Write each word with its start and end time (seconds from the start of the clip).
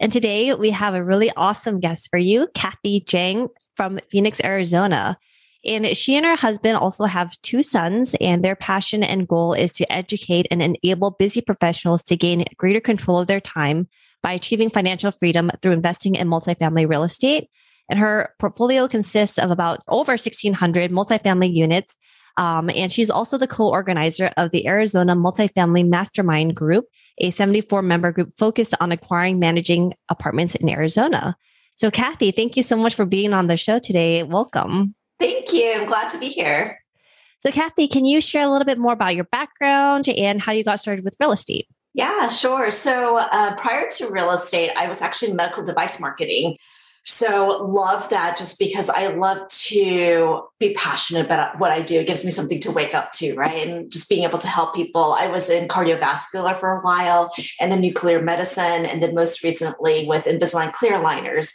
And 0.00 0.12
today 0.12 0.52
we 0.54 0.70
have 0.70 0.94
a 0.94 1.04
really 1.04 1.30
awesome 1.36 1.80
guest 1.80 2.08
for 2.10 2.18
you, 2.18 2.48
Kathy 2.54 3.00
Jang 3.00 3.48
from 3.76 3.98
Phoenix, 4.10 4.40
Arizona. 4.42 5.18
And 5.64 5.96
she 5.96 6.16
and 6.16 6.24
her 6.24 6.36
husband 6.36 6.76
also 6.76 7.04
have 7.04 7.40
two 7.42 7.62
sons, 7.62 8.14
and 8.20 8.44
their 8.44 8.54
passion 8.54 9.02
and 9.02 9.26
goal 9.26 9.52
is 9.52 9.72
to 9.74 9.92
educate 9.92 10.46
and 10.50 10.62
enable 10.62 11.10
busy 11.10 11.40
professionals 11.40 12.04
to 12.04 12.16
gain 12.16 12.44
greater 12.56 12.80
control 12.80 13.18
of 13.18 13.26
their 13.26 13.40
time 13.40 13.88
by 14.22 14.32
achieving 14.32 14.70
financial 14.70 15.10
freedom 15.10 15.50
through 15.62 15.72
investing 15.72 16.14
in 16.14 16.28
multifamily 16.28 16.88
real 16.88 17.02
estate. 17.02 17.48
And 17.88 17.98
her 17.98 18.30
portfolio 18.38 18.86
consists 18.86 19.38
of 19.38 19.50
about 19.50 19.82
over 19.88 20.12
1,600 20.12 20.90
multifamily 20.90 21.52
units. 21.52 21.96
Um, 22.36 22.70
and 22.70 22.92
she's 22.92 23.10
also 23.10 23.38
the 23.38 23.46
co 23.46 23.68
organizer 23.68 24.30
of 24.36 24.50
the 24.50 24.66
Arizona 24.66 25.16
Multifamily 25.16 25.88
Mastermind 25.88 26.54
Group, 26.54 26.86
a 27.18 27.30
74 27.30 27.82
member 27.82 28.12
group 28.12 28.32
focused 28.36 28.74
on 28.80 28.92
acquiring, 28.92 29.38
managing 29.38 29.94
apartments 30.08 30.54
in 30.54 30.68
Arizona. 30.68 31.36
So, 31.76 31.90
Kathy, 31.90 32.30
thank 32.30 32.56
you 32.56 32.62
so 32.62 32.76
much 32.76 32.94
for 32.94 33.04
being 33.04 33.32
on 33.32 33.46
the 33.46 33.56
show 33.56 33.78
today. 33.78 34.22
Welcome. 34.22 34.94
Thank 35.18 35.52
you. 35.52 35.72
I'm 35.74 35.86
glad 35.86 36.08
to 36.10 36.18
be 36.18 36.28
here. 36.28 36.78
So, 37.40 37.50
Kathy, 37.50 37.86
can 37.88 38.04
you 38.04 38.20
share 38.20 38.46
a 38.46 38.50
little 38.50 38.64
bit 38.64 38.78
more 38.78 38.92
about 38.92 39.14
your 39.14 39.24
background 39.24 40.08
and 40.08 40.40
how 40.40 40.52
you 40.52 40.64
got 40.64 40.80
started 40.80 41.04
with 41.04 41.16
real 41.20 41.32
estate? 41.32 41.68
Yeah, 41.94 42.28
sure. 42.28 42.70
So, 42.70 43.18
uh, 43.18 43.56
prior 43.56 43.88
to 43.88 44.10
real 44.10 44.30
estate, 44.30 44.70
I 44.76 44.88
was 44.88 45.00
actually 45.00 45.30
in 45.30 45.36
medical 45.36 45.64
device 45.64 45.98
marketing. 45.98 46.56
So, 47.08 47.64
love 47.64 48.08
that 48.08 48.36
just 48.36 48.58
because 48.58 48.90
I 48.90 49.06
love 49.06 49.46
to 49.48 50.42
be 50.58 50.74
passionate 50.74 51.24
about 51.24 51.60
what 51.60 51.70
I 51.70 51.80
do. 51.80 52.00
It 52.00 52.08
gives 52.08 52.24
me 52.24 52.32
something 52.32 52.58
to 52.60 52.72
wake 52.72 52.94
up 52.94 53.12
to, 53.12 53.32
right? 53.34 53.68
And 53.68 53.90
just 53.90 54.08
being 54.08 54.24
able 54.24 54.40
to 54.40 54.48
help 54.48 54.74
people. 54.74 55.14
I 55.16 55.28
was 55.28 55.48
in 55.48 55.68
cardiovascular 55.68 56.58
for 56.58 56.72
a 56.72 56.80
while 56.80 57.32
and 57.60 57.70
then 57.70 57.80
nuclear 57.80 58.20
medicine, 58.20 58.84
and 58.84 59.00
then 59.00 59.14
most 59.14 59.44
recently 59.44 60.04
with 60.04 60.24
Invisalign 60.24 60.72
clear 60.72 60.94
aligners. 60.94 61.52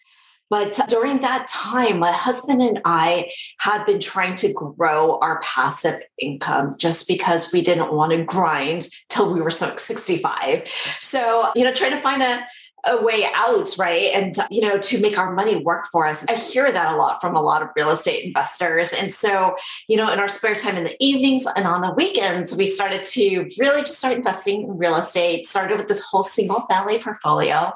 But 0.49 0.79
during 0.87 1.21
that 1.21 1.47
time, 1.47 1.99
my 1.99 2.11
husband 2.11 2.61
and 2.61 2.81
I 2.83 3.31
had 3.59 3.85
been 3.85 3.99
trying 3.99 4.35
to 4.35 4.51
grow 4.51 5.17
our 5.19 5.39
passive 5.41 6.01
income 6.17 6.75
just 6.77 7.07
because 7.07 7.53
we 7.53 7.61
didn't 7.61 7.93
want 7.93 8.11
to 8.11 8.23
grind 8.23 8.87
till 9.09 9.33
we 9.33 9.41
were 9.41 9.49
65. 9.49 10.63
So, 10.99 11.51
you 11.55 11.63
know, 11.63 11.73
trying 11.73 11.91
to 11.91 12.01
find 12.01 12.21
a 12.21 12.45
a 12.85 13.01
way 13.01 13.27
out, 13.33 13.69
right? 13.77 14.11
And, 14.13 14.35
you 14.49 14.61
know, 14.61 14.77
to 14.77 14.99
make 14.99 15.17
our 15.17 15.33
money 15.33 15.55
work 15.55 15.85
for 15.91 16.07
us. 16.07 16.25
I 16.27 16.35
hear 16.35 16.71
that 16.71 16.93
a 16.93 16.95
lot 16.95 17.21
from 17.21 17.35
a 17.35 17.41
lot 17.41 17.61
of 17.61 17.69
real 17.75 17.89
estate 17.89 18.23
investors. 18.23 18.91
And 18.93 19.13
so, 19.13 19.55
you 19.87 19.97
know, 19.97 20.11
in 20.11 20.19
our 20.19 20.27
spare 20.27 20.55
time 20.55 20.77
in 20.77 20.85
the 20.85 20.95
evenings 20.99 21.45
and 21.55 21.67
on 21.67 21.81
the 21.81 21.93
weekends, 21.93 22.55
we 22.55 22.65
started 22.65 23.03
to 23.03 23.49
really 23.59 23.81
just 23.81 23.99
start 23.99 24.15
investing 24.15 24.63
in 24.63 24.77
real 24.77 24.95
estate, 24.95 25.47
started 25.47 25.77
with 25.77 25.87
this 25.87 26.01
whole 26.01 26.23
single 26.23 26.65
family 26.69 26.99
portfolio 26.99 27.71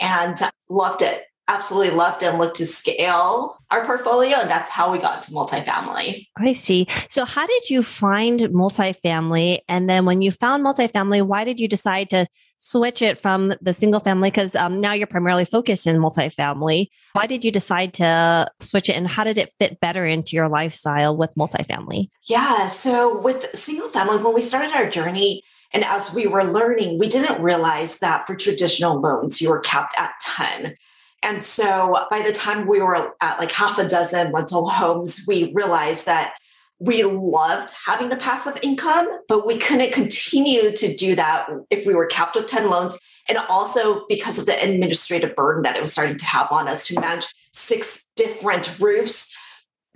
and 0.00 0.38
loved 0.68 1.02
it 1.02 1.24
absolutely 1.50 1.90
loved 1.90 2.22
and 2.22 2.38
looked 2.38 2.56
to 2.56 2.64
scale 2.64 3.58
our 3.70 3.84
portfolio. 3.84 4.38
And 4.38 4.48
that's 4.48 4.70
how 4.70 4.92
we 4.92 4.98
got 4.98 5.24
to 5.24 5.32
multifamily. 5.32 6.28
I 6.38 6.52
see. 6.52 6.86
So, 7.08 7.24
how 7.24 7.46
did 7.46 7.68
you 7.68 7.82
find 7.82 8.40
multifamily? 8.40 9.58
And 9.68 9.90
then, 9.90 10.04
when 10.04 10.22
you 10.22 10.30
found 10.30 10.64
multifamily, 10.64 11.22
why 11.22 11.44
did 11.44 11.58
you 11.58 11.68
decide 11.68 12.08
to 12.10 12.26
switch 12.62 13.00
it 13.00 13.18
from 13.18 13.54
the 13.60 13.74
single 13.74 14.00
family? 14.00 14.30
Because 14.30 14.54
um, 14.54 14.80
now 14.80 14.92
you're 14.92 15.06
primarily 15.06 15.44
focused 15.44 15.86
in 15.86 15.96
multifamily. 15.96 16.88
Why 17.14 17.26
did 17.26 17.44
you 17.44 17.50
decide 17.50 17.94
to 17.94 18.46
switch 18.60 18.88
it? 18.88 18.96
And 18.96 19.08
how 19.08 19.24
did 19.24 19.38
it 19.38 19.52
fit 19.58 19.80
better 19.80 20.06
into 20.06 20.36
your 20.36 20.48
lifestyle 20.48 21.16
with 21.16 21.34
multifamily? 21.36 22.08
Yeah. 22.24 22.68
So, 22.68 23.18
with 23.18 23.54
single 23.54 23.88
family, 23.88 24.18
when 24.18 24.34
we 24.34 24.42
started 24.42 24.72
our 24.72 24.88
journey, 24.88 25.42
and 25.72 25.84
as 25.84 26.14
we 26.14 26.26
were 26.26 26.44
learning, 26.44 26.98
we 26.98 27.08
didn't 27.08 27.42
realize 27.42 27.98
that 27.98 28.26
for 28.26 28.34
traditional 28.34 29.00
loans, 29.00 29.40
you 29.40 29.48
were 29.48 29.60
capped 29.60 29.94
at 29.98 30.12
10. 30.20 30.76
And 31.22 31.42
so 31.42 32.06
by 32.10 32.22
the 32.22 32.32
time 32.32 32.66
we 32.66 32.80
were 32.80 33.14
at 33.20 33.38
like 33.38 33.52
half 33.52 33.78
a 33.78 33.86
dozen 33.86 34.32
rental 34.32 34.68
homes, 34.68 35.24
we 35.28 35.52
realized 35.54 36.06
that 36.06 36.34
we 36.80 37.04
loved 37.04 37.72
having 37.86 38.08
the 38.08 38.16
passive 38.16 38.58
income, 38.62 39.06
but 39.28 39.46
we 39.46 39.58
couldn't 39.58 39.92
continue 39.92 40.72
to 40.72 40.94
do 40.96 41.14
that 41.14 41.46
if 41.68 41.86
we 41.86 41.94
were 41.94 42.06
capped 42.06 42.34
with 42.34 42.46
10 42.46 42.70
loans. 42.70 42.98
And 43.28 43.38
also 43.38 44.06
because 44.08 44.38
of 44.38 44.46
the 44.46 44.60
administrative 44.60 45.36
burden 45.36 45.62
that 45.62 45.76
it 45.76 45.80
was 45.80 45.92
starting 45.92 46.16
to 46.16 46.24
have 46.24 46.50
on 46.50 46.68
us 46.68 46.86
to 46.86 46.98
manage 46.98 47.32
six 47.52 48.08
different 48.16 48.78
roofs 48.80 49.32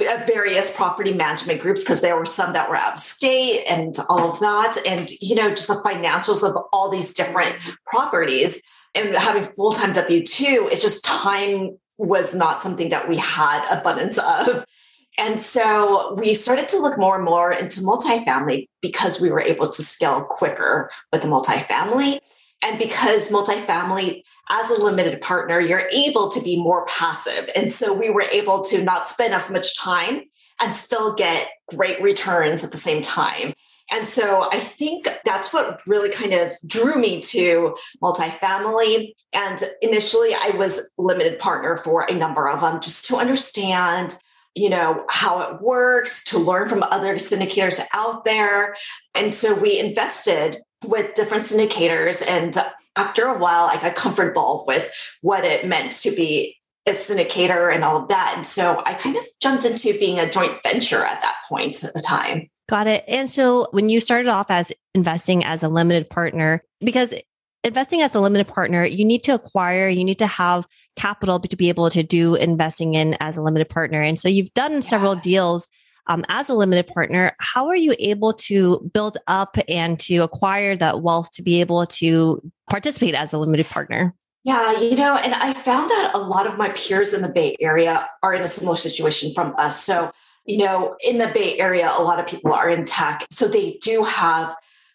of 0.00 0.26
various 0.26 0.70
property 0.72 1.12
management 1.12 1.60
groups 1.60 1.82
because 1.82 2.00
there 2.00 2.16
were 2.16 2.26
some 2.26 2.52
that 2.52 2.68
were 2.68 2.76
out 2.76 2.94
of 2.94 3.00
state 3.00 3.64
and 3.64 3.96
all 4.08 4.32
of 4.32 4.40
that 4.40 4.76
and 4.84 5.10
you 5.20 5.36
know 5.36 5.50
just 5.50 5.68
the 5.68 5.74
financials 5.74 6.46
of 6.46 6.56
all 6.72 6.90
these 6.90 7.14
different 7.14 7.54
properties 7.86 8.60
and 8.96 9.16
having 9.16 9.44
full-time 9.44 9.94
w2 9.94 10.68
it's 10.72 10.82
just 10.82 11.04
time 11.04 11.78
was 11.96 12.34
not 12.34 12.60
something 12.60 12.88
that 12.88 13.08
we 13.08 13.16
had 13.16 13.64
abundance 13.70 14.18
of 14.18 14.64
and 15.18 15.40
so 15.40 16.14
we 16.18 16.34
started 16.34 16.68
to 16.68 16.78
look 16.78 16.98
more 16.98 17.16
and 17.16 17.24
more 17.24 17.52
into 17.52 17.80
multifamily 17.80 18.68
because 18.80 19.20
we 19.20 19.30
were 19.30 19.40
able 19.40 19.70
to 19.70 19.82
scale 19.82 20.22
quicker 20.22 20.90
with 21.12 21.22
the 21.22 21.28
multifamily. 21.28 22.18
And 22.62 22.78
because 22.78 23.28
multifamily 23.28 24.22
as 24.48 24.70
a 24.70 24.74
limited 24.82 25.20
partner 25.20 25.60
you're 25.60 25.88
able 25.92 26.30
to 26.30 26.40
be 26.40 26.56
more 26.60 26.84
passive. 26.86 27.48
And 27.54 27.70
so 27.70 27.92
we 27.92 28.10
were 28.10 28.22
able 28.22 28.62
to 28.64 28.82
not 28.82 29.08
spend 29.08 29.34
as 29.34 29.50
much 29.50 29.78
time 29.78 30.22
and 30.60 30.74
still 30.74 31.14
get 31.14 31.48
great 31.68 32.00
returns 32.02 32.64
at 32.64 32.70
the 32.70 32.76
same 32.76 33.02
time. 33.02 33.54
And 33.90 34.08
so 34.08 34.48
I 34.50 34.58
think 34.58 35.08
that's 35.24 35.52
what 35.52 35.80
really 35.86 36.08
kind 36.08 36.32
of 36.32 36.52
drew 36.66 36.96
me 36.96 37.20
to 37.20 37.76
multifamily. 38.02 39.12
And 39.34 39.62
initially, 39.82 40.34
I 40.34 40.52
was 40.56 40.90
limited 40.96 41.38
partner 41.38 41.76
for 41.76 42.02
a 42.02 42.14
number 42.14 42.48
of 42.48 42.60
them 42.60 42.80
just 42.80 43.04
to 43.06 43.16
understand 43.16 44.16
you 44.54 44.70
know 44.70 45.04
how 45.08 45.40
it 45.40 45.60
works 45.60 46.22
to 46.24 46.38
learn 46.38 46.68
from 46.68 46.82
other 46.84 47.14
syndicators 47.14 47.80
out 47.92 48.24
there. 48.24 48.76
And 49.14 49.34
so 49.34 49.54
we 49.54 49.78
invested 49.78 50.62
with 50.84 51.14
different 51.14 51.44
syndicators 51.44 52.22
and 52.26 52.56
after 52.96 53.24
a 53.24 53.38
while 53.38 53.64
i 53.64 53.78
got 53.78 53.94
comfortable 53.94 54.64
with 54.66 54.92
what 55.22 55.44
it 55.44 55.66
meant 55.66 55.92
to 55.92 56.10
be 56.10 56.56
a 56.86 56.90
syndicator 56.90 57.74
and 57.74 57.82
all 57.82 58.02
of 58.02 58.08
that. 58.08 58.34
And 58.36 58.46
so 58.46 58.82
i 58.84 58.92
kind 58.94 59.16
of 59.16 59.24
jumped 59.40 59.64
into 59.64 59.98
being 59.98 60.18
a 60.18 60.30
joint 60.30 60.62
venture 60.62 61.04
at 61.04 61.22
that 61.22 61.36
point 61.48 61.82
at 61.82 61.94
the 61.94 62.00
time. 62.00 62.50
Got 62.68 62.86
it. 62.86 63.04
And 63.08 63.28
so 63.28 63.68
when 63.72 63.88
you 63.88 64.00
started 64.00 64.28
off 64.28 64.50
as 64.50 64.72
investing 64.94 65.44
as 65.44 65.62
a 65.62 65.68
limited 65.68 66.08
partner, 66.08 66.62
because 66.80 67.14
investing 67.64 68.02
as 68.02 68.14
a 68.14 68.20
limited 68.20 68.46
partner, 68.46 68.84
you 68.84 69.04
need 69.04 69.24
to 69.24 69.34
acquire, 69.34 69.88
you 69.88 70.04
need 70.04 70.18
to 70.18 70.26
have 70.26 70.66
capital 70.96 71.40
to 71.40 71.56
be 71.56 71.68
able 71.68 71.90
to 71.90 72.02
do 72.02 72.34
investing 72.34 72.94
in 72.94 73.16
as 73.20 73.36
a 73.36 73.42
limited 73.42 73.68
partner. 73.68 74.02
And 74.02 74.18
so 74.18 74.28
you've 74.28 74.52
done 74.54 74.82
several 74.82 75.16
deals 75.16 75.68
um, 76.06 76.24
as 76.28 76.48
a 76.50 76.54
limited 76.54 76.86
partner. 76.86 77.34
How 77.40 77.66
are 77.68 77.76
you 77.76 77.96
able 77.98 78.34
to 78.34 78.90
build 78.92 79.16
up 79.26 79.56
and 79.68 79.98
to 80.00 80.18
acquire 80.18 80.76
that 80.76 81.00
wealth 81.00 81.30
to 81.32 81.42
be 81.42 81.60
able 81.60 81.86
to 81.86 82.42
participate 82.68 83.14
as 83.14 83.32
a 83.32 83.38
limited 83.38 83.66
partner? 83.66 84.14
Yeah, 84.44 84.78
you 84.78 84.94
know, 84.94 85.16
and 85.16 85.34
I 85.34 85.54
found 85.54 85.90
that 85.90 86.10
a 86.12 86.18
lot 86.18 86.46
of 86.46 86.58
my 86.58 86.68
peers 86.70 87.14
in 87.14 87.22
the 87.22 87.30
Bay 87.30 87.56
Area 87.60 88.06
are 88.22 88.34
in 88.34 88.42
a 88.42 88.48
similar 88.48 88.76
situation 88.76 89.32
from 89.34 89.54
us. 89.56 89.82
So 89.82 90.12
you 90.46 90.58
know, 90.58 90.96
in 91.02 91.18
the 91.18 91.28
Bay 91.28 91.58
Area, 91.58 91.90
a 91.96 92.02
lot 92.02 92.20
of 92.20 92.26
people 92.26 92.52
are 92.52 92.68
in 92.68 92.84
tech. 92.84 93.26
So 93.30 93.48
they 93.48 93.78
do 93.82 94.04
have 94.04 94.54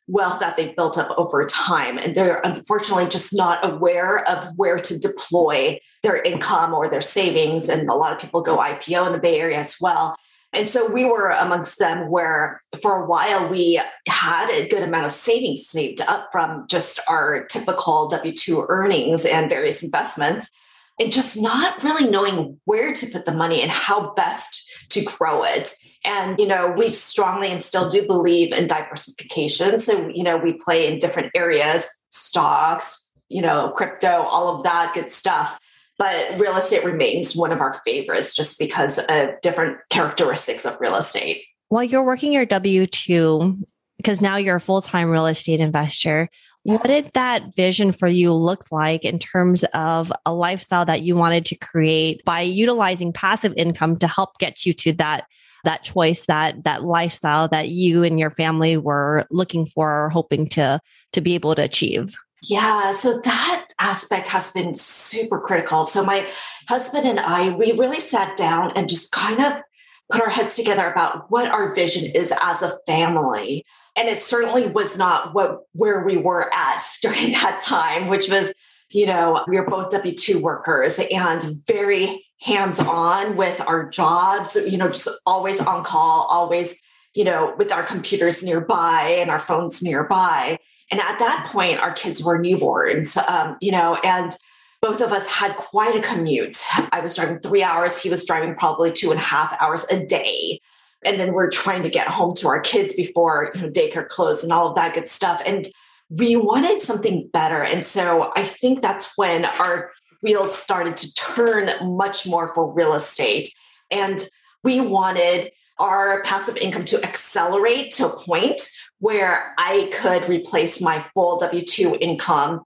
wealth 0.09 0.39
that 0.39 0.57
they've 0.57 0.75
built 0.75 0.97
up 0.97 1.11
over 1.17 1.45
time. 1.45 1.97
And 1.97 2.15
they're 2.15 2.41
unfortunately 2.43 3.07
just 3.07 3.33
not 3.33 3.65
aware 3.65 4.27
of 4.29 4.45
where 4.57 4.79
to 4.79 4.99
deploy 4.99 5.79
their 6.03 6.21
income 6.21 6.73
or 6.73 6.89
their 6.89 7.01
savings. 7.01 7.69
And 7.69 7.89
a 7.89 7.95
lot 7.95 8.11
of 8.11 8.19
people 8.19 8.41
go 8.41 8.57
IPO 8.57 9.07
in 9.07 9.13
the 9.13 9.19
Bay 9.19 9.39
Area 9.39 9.57
as 9.57 9.77
well. 9.79 10.15
And 10.51 10.67
so 10.67 10.91
we 10.91 11.05
were 11.05 11.29
amongst 11.29 11.77
them 11.77 12.09
where 12.09 12.59
for 12.81 13.03
a 13.03 13.05
while 13.05 13.47
we 13.49 13.79
had 14.07 14.49
a 14.49 14.67
good 14.67 14.81
amount 14.81 15.05
of 15.05 15.11
savings 15.11 15.67
saved 15.67 16.01
up 16.01 16.29
from 16.31 16.65
just 16.67 16.99
our 17.07 17.45
typical 17.45 18.07
W 18.07 18.33
2 18.33 18.65
earnings 18.67 19.25
and 19.25 19.49
various 19.49 19.83
investments 19.83 20.49
and 20.99 21.11
just 21.11 21.39
not 21.39 21.83
really 21.83 22.09
knowing 22.09 22.59
where 22.65 22.93
to 22.93 23.07
put 23.07 23.25
the 23.25 23.33
money 23.33 23.61
and 23.61 23.71
how 23.71 24.13
best 24.13 24.69
to 24.89 25.03
grow 25.03 25.43
it. 25.43 25.73
And, 26.03 26.39
you 26.39 26.47
know, 26.47 26.73
we 26.77 26.89
strongly 26.89 27.49
and 27.49 27.63
still 27.63 27.89
do 27.89 28.05
believe 28.05 28.53
in 28.53 28.67
diversification. 28.67 29.79
So, 29.79 30.09
you 30.13 30.23
know, 30.23 30.37
we 30.37 30.53
play 30.53 30.87
in 30.87 30.99
different 30.99 31.31
areas, 31.35 31.89
stocks, 32.09 33.11
you 33.29 33.41
know, 33.41 33.69
crypto, 33.69 34.23
all 34.23 34.55
of 34.55 34.63
that 34.63 34.93
good 34.93 35.11
stuff. 35.11 35.59
But 35.97 36.39
real 36.39 36.55
estate 36.55 36.85
remains 36.85 37.35
one 37.35 37.51
of 37.51 37.59
our 37.59 37.73
favorites 37.85 38.33
just 38.33 38.57
because 38.57 38.99
of 38.99 39.41
different 39.41 39.77
characteristics 39.89 40.65
of 40.65 40.79
real 40.79 40.95
estate. 40.95 41.43
While 41.67 41.83
you're 41.83 42.03
working 42.03 42.31
your 42.31 42.45
W 42.45 42.87
2, 42.87 43.65
because 43.97 44.21
now 44.21 44.37
you're 44.37 44.55
a 44.55 44.61
full 44.61 44.81
time 44.81 45.09
real 45.09 45.27
estate 45.27 45.59
investor, 45.59 46.29
what 46.63 46.87
did 46.87 47.11
that 47.13 47.55
vision 47.55 47.91
for 47.91 48.07
you 48.07 48.33
look 48.33 48.65
like 48.71 49.05
in 49.05 49.17
terms 49.17 49.63
of 49.73 50.11
a 50.25 50.33
lifestyle 50.33 50.85
that 50.85 51.01
you 51.01 51.15
wanted 51.15 51.45
to 51.45 51.55
create 51.55 52.23
by 52.25 52.41
utilizing 52.41 53.13
passive 53.13 53.53
income 53.55 53.97
to 53.97 54.07
help 54.07 54.37
get 54.39 54.65
you 54.65 54.73
to 54.73 54.93
that 54.93 55.25
that 55.65 55.83
choice 55.83 56.25
that 56.25 56.63
that 56.63 56.83
lifestyle 56.83 57.47
that 57.47 57.69
you 57.69 58.03
and 58.03 58.19
your 58.19 58.31
family 58.31 58.77
were 58.77 59.25
looking 59.29 59.65
for 59.65 60.05
or 60.05 60.09
hoping 60.09 60.47
to 60.47 60.79
to 61.11 61.21
be 61.21 61.35
able 61.35 61.55
to 61.55 61.63
achieve? 61.63 62.15
Yeah 62.43 62.91
so 62.91 63.19
that 63.21 63.65
aspect 63.79 64.27
has 64.27 64.51
been 64.51 64.73
super 64.73 65.39
critical. 65.39 65.85
So 65.85 66.03
my 66.03 66.27
husband 66.67 67.07
and 67.07 67.19
i 67.19 67.49
we 67.49 67.71
really 67.73 67.99
sat 67.99 68.37
down 68.37 68.71
and 68.75 68.87
just 68.87 69.11
kind 69.11 69.41
of 69.41 69.61
put 70.09 70.21
our 70.21 70.29
heads 70.29 70.55
together 70.55 70.89
about 70.89 71.29
what 71.29 71.49
our 71.51 71.73
vision 71.73 72.09
is 72.13 72.33
as 72.41 72.61
a 72.61 72.77
family 72.85 73.65
and 73.97 74.07
it 74.07 74.17
certainly 74.17 74.67
was 74.67 74.97
not 74.97 75.33
what 75.33 75.59
where 75.73 76.03
we 76.03 76.17
were 76.17 76.53
at 76.53 76.83
during 77.01 77.31
that 77.31 77.61
time 77.61 78.07
which 78.07 78.29
was 78.29 78.53
you 78.89 79.05
know 79.05 79.43
we 79.47 79.57
were 79.57 79.69
both 79.69 79.91
w2 79.91 80.41
workers 80.41 80.99
and 80.99 81.43
very 81.67 82.23
hands 82.41 82.79
on 82.79 83.35
with 83.35 83.59
our 83.61 83.89
jobs, 83.89 84.55
you 84.55 84.77
know, 84.77 84.87
just 84.87 85.09
always 85.25 85.59
on 85.59 85.83
call, 85.83 86.23
always, 86.29 86.79
you 87.13 87.23
know, 87.23 87.53
with 87.57 87.71
our 87.71 87.83
computers 87.83 88.43
nearby 88.43 89.17
and 89.19 89.29
our 89.29 89.39
phones 89.39 89.83
nearby. 89.83 90.57
And 90.91 91.01
at 91.01 91.19
that 91.19 91.47
point, 91.51 91.79
our 91.79 91.93
kids 91.93 92.23
were 92.23 92.39
newborns, 92.39 93.17
um, 93.29 93.57
you 93.61 93.71
know, 93.71 93.95
and 94.03 94.31
both 94.81 95.01
of 95.01 95.11
us 95.11 95.27
had 95.27 95.55
quite 95.57 95.95
a 95.95 96.01
commute. 96.01 96.57
I 96.91 97.01
was 97.01 97.15
driving 97.15 97.39
three 97.39 97.63
hours, 97.63 98.01
he 98.01 98.09
was 98.09 98.25
driving 98.25 98.55
probably 98.55 98.91
two 98.91 99.11
and 99.11 99.19
a 99.19 99.23
half 99.23 99.55
hours 99.59 99.85
a 99.91 100.05
day. 100.05 100.61
And 101.05 101.19
then 101.19 101.33
we're 101.33 101.49
trying 101.49 101.83
to 101.83 101.89
get 101.89 102.07
home 102.07 102.33
to 102.35 102.47
our 102.47 102.59
kids 102.59 102.93
before 102.93 103.51
you 103.55 103.61
know, 103.61 103.69
daycare 103.69 104.07
closed 104.07 104.43
and 104.43 104.51
all 104.51 104.67
of 104.67 104.75
that 104.75 104.93
good 104.93 105.07
stuff. 105.07 105.41
And 105.45 105.65
we 106.09 106.35
wanted 106.35 106.81
something 106.81 107.29
better. 107.31 107.63
And 107.63 107.85
so 107.85 108.31
I 108.35 108.43
think 108.43 108.81
that's 108.81 109.13
when 109.15 109.45
our 109.45 109.91
wheels 110.21 110.55
started 110.55 110.97
to 110.97 111.13
turn 111.13 111.69
much 111.95 112.25
more 112.25 112.53
for 112.53 112.71
real 112.71 112.93
estate. 112.93 113.49
And 113.91 114.27
we 114.63 114.81
wanted 114.81 115.51
our 115.77 116.21
passive 116.23 116.57
income 116.57 116.83
to 116.85 117.01
accelerate 117.03 117.93
to 117.93 118.07
a 118.07 118.19
point 118.19 118.61
where 118.99 119.53
I 119.57 119.89
could 119.93 120.27
replace 120.27 120.81
my 120.81 120.99
full 121.13 121.37
W 121.37 121.63
2 121.63 121.97
income 122.01 122.63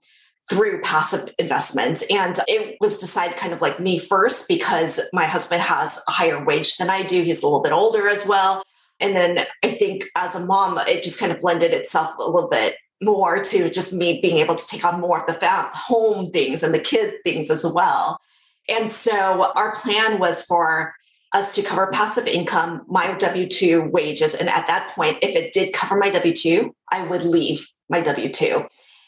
through 0.48 0.80
passive 0.82 1.28
investments. 1.38 2.04
And 2.10 2.38
it 2.48 2.76
was 2.80 2.98
decided 2.98 3.38
kind 3.38 3.52
of 3.52 3.62
like 3.62 3.80
me 3.80 3.98
first 3.98 4.46
because 4.46 5.00
my 5.12 5.24
husband 5.24 5.62
has 5.62 6.00
a 6.06 6.10
higher 6.10 6.44
wage 6.44 6.76
than 6.76 6.90
I 6.90 7.02
do. 7.02 7.22
He's 7.22 7.42
a 7.42 7.46
little 7.46 7.62
bit 7.62 7.72
older 7.72 8.08
as 8.08 8.26
well. 8.26 8.62
And 9.00 9.16
then 9.16 9.46
I 9.62 9.70
think 9.70 10.04
as 10.16 10.34
a 10.34 10.44
mom, 10.44 10.78
it 10.78 11.02
just 11.02 11.18
kind 11.18 11.32
of 11.32 11.38
blended 11.38 11.72
itself 11.72 12.14
a 12.18 12.24
little 12.24 12.48
bit 12.48 12.76
more 13.02 13.42
to 13.42 13.70
just 13.70 13.92
me 13.92 14.20
being 14.20 14.38
able 14.38 14.54
to 14.54 14.66
take 14.66 14.84
on 14.84 15.00
more 15.00 15.20
of 15.20 15.26
the 15.26 15.34
fam- 15.34 15.70
home 15.72 16.30
things 16.30 16.62
and 16.62 16.72
the 16.72 16.78
kid 16.78 17.14
things 17.24 17.50
as 17.50 17.64
well. 17.64 18.20
And 18.68 18.90
so 18.90 19.52
our 19.54 19.74
plan 19.74 20.18
was 20.18 20.42
for 20.42 20.94
us 21.32 21.54
to 21.56 21.62
cover 21.62 21.88
passive 21.88 22.26
income, 22.26 22.84
my 22.86 23.12
W 23.14 23.48
2 23.48 23.82
wages. 23.82 24.34
And 24.34 24.48
at 24.48 24.66
that 24.68 24.90
point, 24.90 25.18
if 25.20 25.34
it 25.34 25.52
did 25.52 25.72
cover 25.72 25.96
my 25.96 26.08
W 26.10 26.32
2, 26.32 26.74
I 26.92 27.02
would 27.02 27.24
leave 27.24 27.66
my 27.88 28.00
W 28.00 28.28
2 28.28 28.64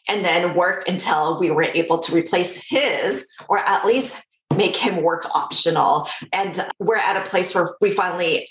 and 0.08 0.24
then 0.24 0.54
work 0.54 0.88
until 0.88 1.38
we 1.38 1.50
were 1.50 1.64
able 1.64 1.98
to 1.98 2.14
replace 2.14 2.62
his 2.68 3.26
or 3.48 3.58
at 3.58 3.84
least 3.84 4.20
make 4.56 4.76
him 4.76 5.02
work 5.02 5.26
optional. 5.34 6.08
And 6.32 6.64
we're 6.78 6.96
at 6.96 7.20
a 7.20 7.24
place 7.24 7.54
where 7.54 7.74
we 7.80 7.90
finally 7.90 8.48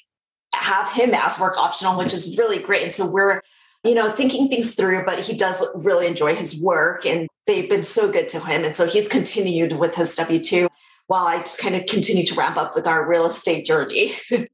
have 0.54 0.92
him 0.92 1.13
as 1.13 1.40
work 1.40 1.57
optional, 1.57 1.98
which 1.98 2.13
is 2.13 2.38
really 2.38 2.60
great. 2.60 2.84
And 2.84 2.94
so 2.94 3.10
we're 3.10 3.42
you 3.86 3.94
know, 3.94 4.12
thinking 4.12 4.48
things 4.48 4.74
through, 4.74 5.06
but 5.06 5.19
he 5.19 5.38
does 5.38 5.63
really 5.86 6.07
enjoy 6.07 6.34
his 6.34 6.62
work 6.62 7.06
and 7.06 7.28
they've 7.46 7.69
been 7.69 7.84
so 7.84 8.12
good 8.12 8.28
to 8.30 8.40
him. 8.40 8.66
And 8.66 8.75
so 8.75 8.88
he's 8.88 9.07
continued 9.07 9.74
with 9.74 9.96
his 9.96 10.16
W 10.16 10.40
2 10.40 10.68
while 11.06 11.28
I 11.28 11.38
just 11.38 11.60
kind 11.60 11.75
of 11.75 11.86
continue 11.86 12.24
to 12.24 12.36
ramp 12.36 12.57
up 12.57 12.75
with 12.75 12.88
our 12.88 13.07
real 13.07 13.25
estate 13.25 13.66
journey. 13.66 14.13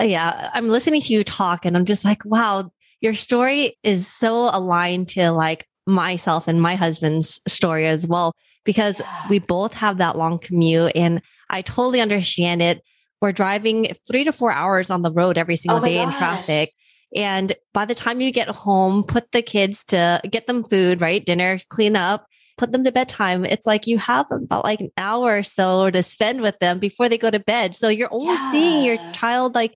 Uh, 0.00 0.04
yeah, 0.04 0.48
I'm 0.54 0.68
listening 0.68 1.00
to 1.00 1.12
you 1.12 1.24
talk 1.24 1.64
and 1.64 1.76
I'm 1.76 1.84
just 1.84 2.04
like, 2.04 2.24
wow, 2.24 2.70
your 3.00 3.14
story 3.14 3.76
is 3.82 4.06
so 4.06 4.48
aligned 4.56 5.08
to 5.08 5.32
like 5.32 5.66
myself 5.88 6.46
and 6.46 6.60
my 6.60 6.74
husband's 6.74 7.40
story 7.48 7.86
as 7.86 8.06
well, 8.06 8.34
because 8.64 9.00
we 9.30 9.38
both 9.38 9.72
have 9.74 9.98
that 9.98 10.16
long 10.16 10.38
commute 10.38 10.92
and 10.94 11.22
I 11.48 11.62
totally 11.62 12.00
understand 12.00 12.62
it. 12.62 12.82
We're 13.20 13.32
driving 13.32 13.94
three 14.06 14.24
to 14.24 14.32
four 14.32 14.52
hours 14.52 14.90
on 14.90 15.02
the 15.02 15.10
road 15.10 15.38
every 15.38 15.54
oh 15.54 15.56
single 15.56 15.78
oh 15.78 15.84
day 15.84 15.96
gosh. 15.96 16.12
in 16.12 16.18
traffic. 16.18 16.72
And 17.16 17.54
by 17.72 17.86
the 17.86 17.94
time 17.94 18.20
you 18.20 18.30
get 18.30 18.48
home, 18.48 19.02
put 19.02 19.32
the 19.32 19.40
kids 19.40 19.82
to 19.86 20.20
get 20.30 20.46
them 20.46 20.62
food, 20.62 21.00
right? 21.00 21.24
Dinner, 21.24 21.58
clean 21.70 21.96
up, 21.96 22.26
put 22.58 22.70
them 22.70 22.84
to 22.84 22.92
bedtime. 22.92 23.46
It's 23.46 23.66
like 23.66 23.86
you 23.86 23.96
have 23.96 24.26
about 24.30 24.64
like 24.64 24.80
an 24.80 24.90
hour 24.98 25.38
or 25.38 25.42
so 25.42 25.90
to 25.90 26.02
spend 26.02 26.42
with 26.42 26.58
them 26.58 26.78
before 26.78 27.08
they 27.08 27.16
go 27.16 27.30
to 27.30 27.40
bed. 27.40 27.74
So 27.74 27.88
you're 27.88 28.12
only 28.12 28.34
yeah. 28.34 28.52
seeing 28.52 28.84
your 28.84 28.98
child 29.12 29.54
like 29.54 29.74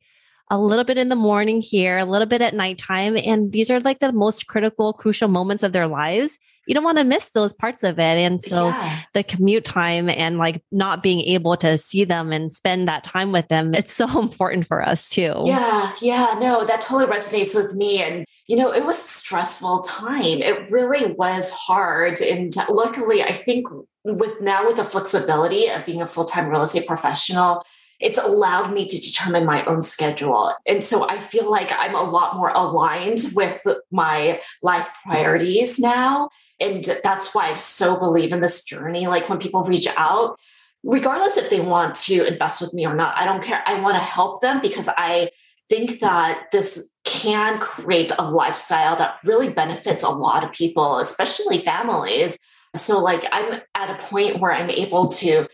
a 0.53 0.61
little 0.61 0.85
bit 0.85 0.99
in 0.99 1.09
the 1.09 1.17
morning 1.17 1.63
here, 1.63 1.97
a 1.97 2.05
little 2.05 2.27
bit 2.27 2.43
at 2.43 2.55
nighttime. 2.55 3.17
And 3.17 3.51
these 3.53 3.71
are 3.71 3.81
like 3.81 4.01
the 4.01 4.13
most 4.13 4.47
critical, 4.47 4.93
crucial 4.93 5.29
moments 5.29 5.63
of 5.63 5.73
their 5.73 5.89
lives. 5.89 6.39
You 6.67 6.75
don't 6.75 6.85
want 6.85 6.99
to 6.99 7.05
miss 7.05 7.31
those 7.31 7.55
parts 7.55 7.83
of 7.83 7.99
it. 7.99 8.19
And 8.19 8.43
so 8.43 8.67
yeah. 8.67 9.01
the 9.15 9.25
commute 9.25 9.65
time 9.65 10.11
and 10.11 10.37
like 10.37 10.63
not 10.71 11.03
being 11.03 11.23
able 11.23 11.57
to 11.57 11.79
see 11.79 12.05
them 12.05 12.33
and 12.33 12.53
spend 12.53 12.87
that 12.87 13.03
time 13.03 13.33
with 13.33 13.49
them, 13.49 13.75
it's 13.75 13.95
so 13.95 14.21
important 14.21 14.67
for 14.67 14.87
us 14.87 15.09
too. 15.09 15.35
Yeah. 15.43 15.91
Yeah. 16.03 16.37
No, 16.39 16.67
that 16.67 16.83
totally 16.83 17.11
resonates 17.11 17.57
with 17.57 17.75
me. 17.75 18.03
And, 18.03 18.27
you 18.47 18.57
know, 18.57 18.75
it 18.75 18.85
was 18.85 18.99
a 18.99 19.09
stressful 19.09 19.81
time. 19.81 20.43
It 20.43 20.71
really 20.71 21.15
was 21.15 21.51
hard. 21.51 22.21
And 22.21 22.55
luckily, 22.69 23.23
I 23.23 23.33
think 23.33 23.69
with 24.05 24.39
now 24.43 24.67
with 24.67 24.77
the 24.77 24.85
flexibility 24.85 25.69
of 25.69 25.87
being 25.87 26.03
a 26.03 26.07
full-time 26.07 26.49
real 26.49 26.63
estate 26.63 26.87
professional, 26.87 27.65
it's 28.03 28.19
allowed 28.19 28.75
me 28.75 28.87
to 28.87 29.01
determine 29.01 29.47
my 29.47 29.65
own 29.65 29.81
schedule. 29.81 30.53
And 30.67 30.83
so 30.83 31.09
I 31.09 31.19
feel 31.19 31.49
like 31.51 31.71
I'm 31.73 31.95
a 31.95 32.03
lot 32.03 32.37
more 32.37 32.51
aligned 32.55 33.21
with 33.33 33.61
my 33.93 34.41
life 34.61 34.89
priorities 35.05 35.79
now. 35.79 36.29
And 36.61 36.85
that's 37.05 37.33
why 37.35 37.51
I 37.51 37.55
so 37.55 37.97
believe 37.97 38.33
in 38.33 38.41
this 38.41 38.65
journey. 38.65 39.07
Like 39.07 39.29
when 39.29 39.39
people 39.39 39.65
reach 39.65 39.87
out, 39.97 40.39
regardless 40.83 41.37
if 41.37 41.49
they 41.49 41.61
want 41.61 41.95
to 41.95 42.27
invest 42.27 42.61
with 42.61 42.75
me 42.75 42.87
or 42.87 42.95
not, 42.95 43.17
I 43.17 43.25
don't 43.25 43.43
care. 43.43 43.63
I 43.67 43.81
want 43.81 43.97
to 43.97 44.03
help 44.03 44.41
them 44.41 44.61
because 44.61 44.89
I 44.89 45.31
think 45.69 46.01
that 46.01 46.49
this 46.51 46.91
can 47.05 47.61
create 47.61 48.13
a 48.19 48.29
lifestyle 48.29 48.97
that 48.97 49.19
really 49.25 49.49
benefits 49.49 50.03
a 50.03 50.11
lot 50.11 50.45
of 50.45 50.53
people, 50.53 50.99
especially 50.99 51.59
families. 51.59 52.37
So, 52.75 52.99
like, 52.99 53.27
I'm 53.33 53.61
at 53.75 53.91
a 53.91 54.03
point 54.03 54.41
where 54.41 54.53
I'm 54.53 54.71
able 54.71 55.09
to 55.09 55.47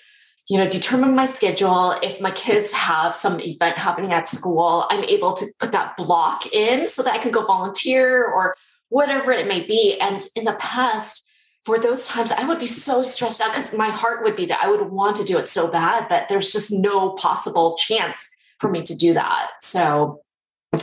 you 0.48 0.58
know 0.58 0.68
determine 0.68 1.14
my 1.14 1.26
schedule. 1.26 1.92
If 2.02 2.20
my 2.20 2.30
kids 2.30 2.72
have 2.72 3.14
some 3.14 3.40
event 3.40 3.78
happening 3.78 4.12
at 4.12 4.28
school 4.28 4.86
i'm 4.90 5.04
able 5.04 5.32
to 5.34 5.46
put 5.60 5.72
that 5.72 5.96
block 5.96 6.52
in 6.52 6.86
so 6.86 7.02
that 7.02 7.14
i 7.14 7.18
can 7.18 7.30
go 7.30 7.44
volunteer 7.44 8.24
or 8.24 8.56
whatever 8.88 9.30
it 9.32 9.46
may 9.46 9.62
be. 9.64 9.98
And 10.00 10.24
in 10.34 10.44
the 10.44 10.56
past 10.58 11.24
for 11.64 11.78
those 11.78 12.06
times 12.06 12.32
i 12.32 12.46
would 12.46 12.58
be 12.58 12.66
so 12.66 13.02
stressed 13.02 13.40
out 13.40 13.52
because 13.52 13.74
my 13.74 13.88
heart 13.88 14.22
would 14.24 14.36
be 14.36 14.46
that 14.46 14.62
i 14.62 14.70
would 14.70 14.90
want 14.90 15.16
to 15.16 15.24
do 15.24 15.38
it 15.38 15.48
so 15.48 15.68
bad 15.68 16.08
but 16.08 16.28
there's 16.28 16.52
just 16.52 16.72
no 16.72 17.10
possible 17.10 17.76
chance 17.76 18.28
for 18.58 18.70
me 18.70 18.82
to 18.82 18.94
do 18.94 19.14
that. 19.14 19.50
So 19.60 20.22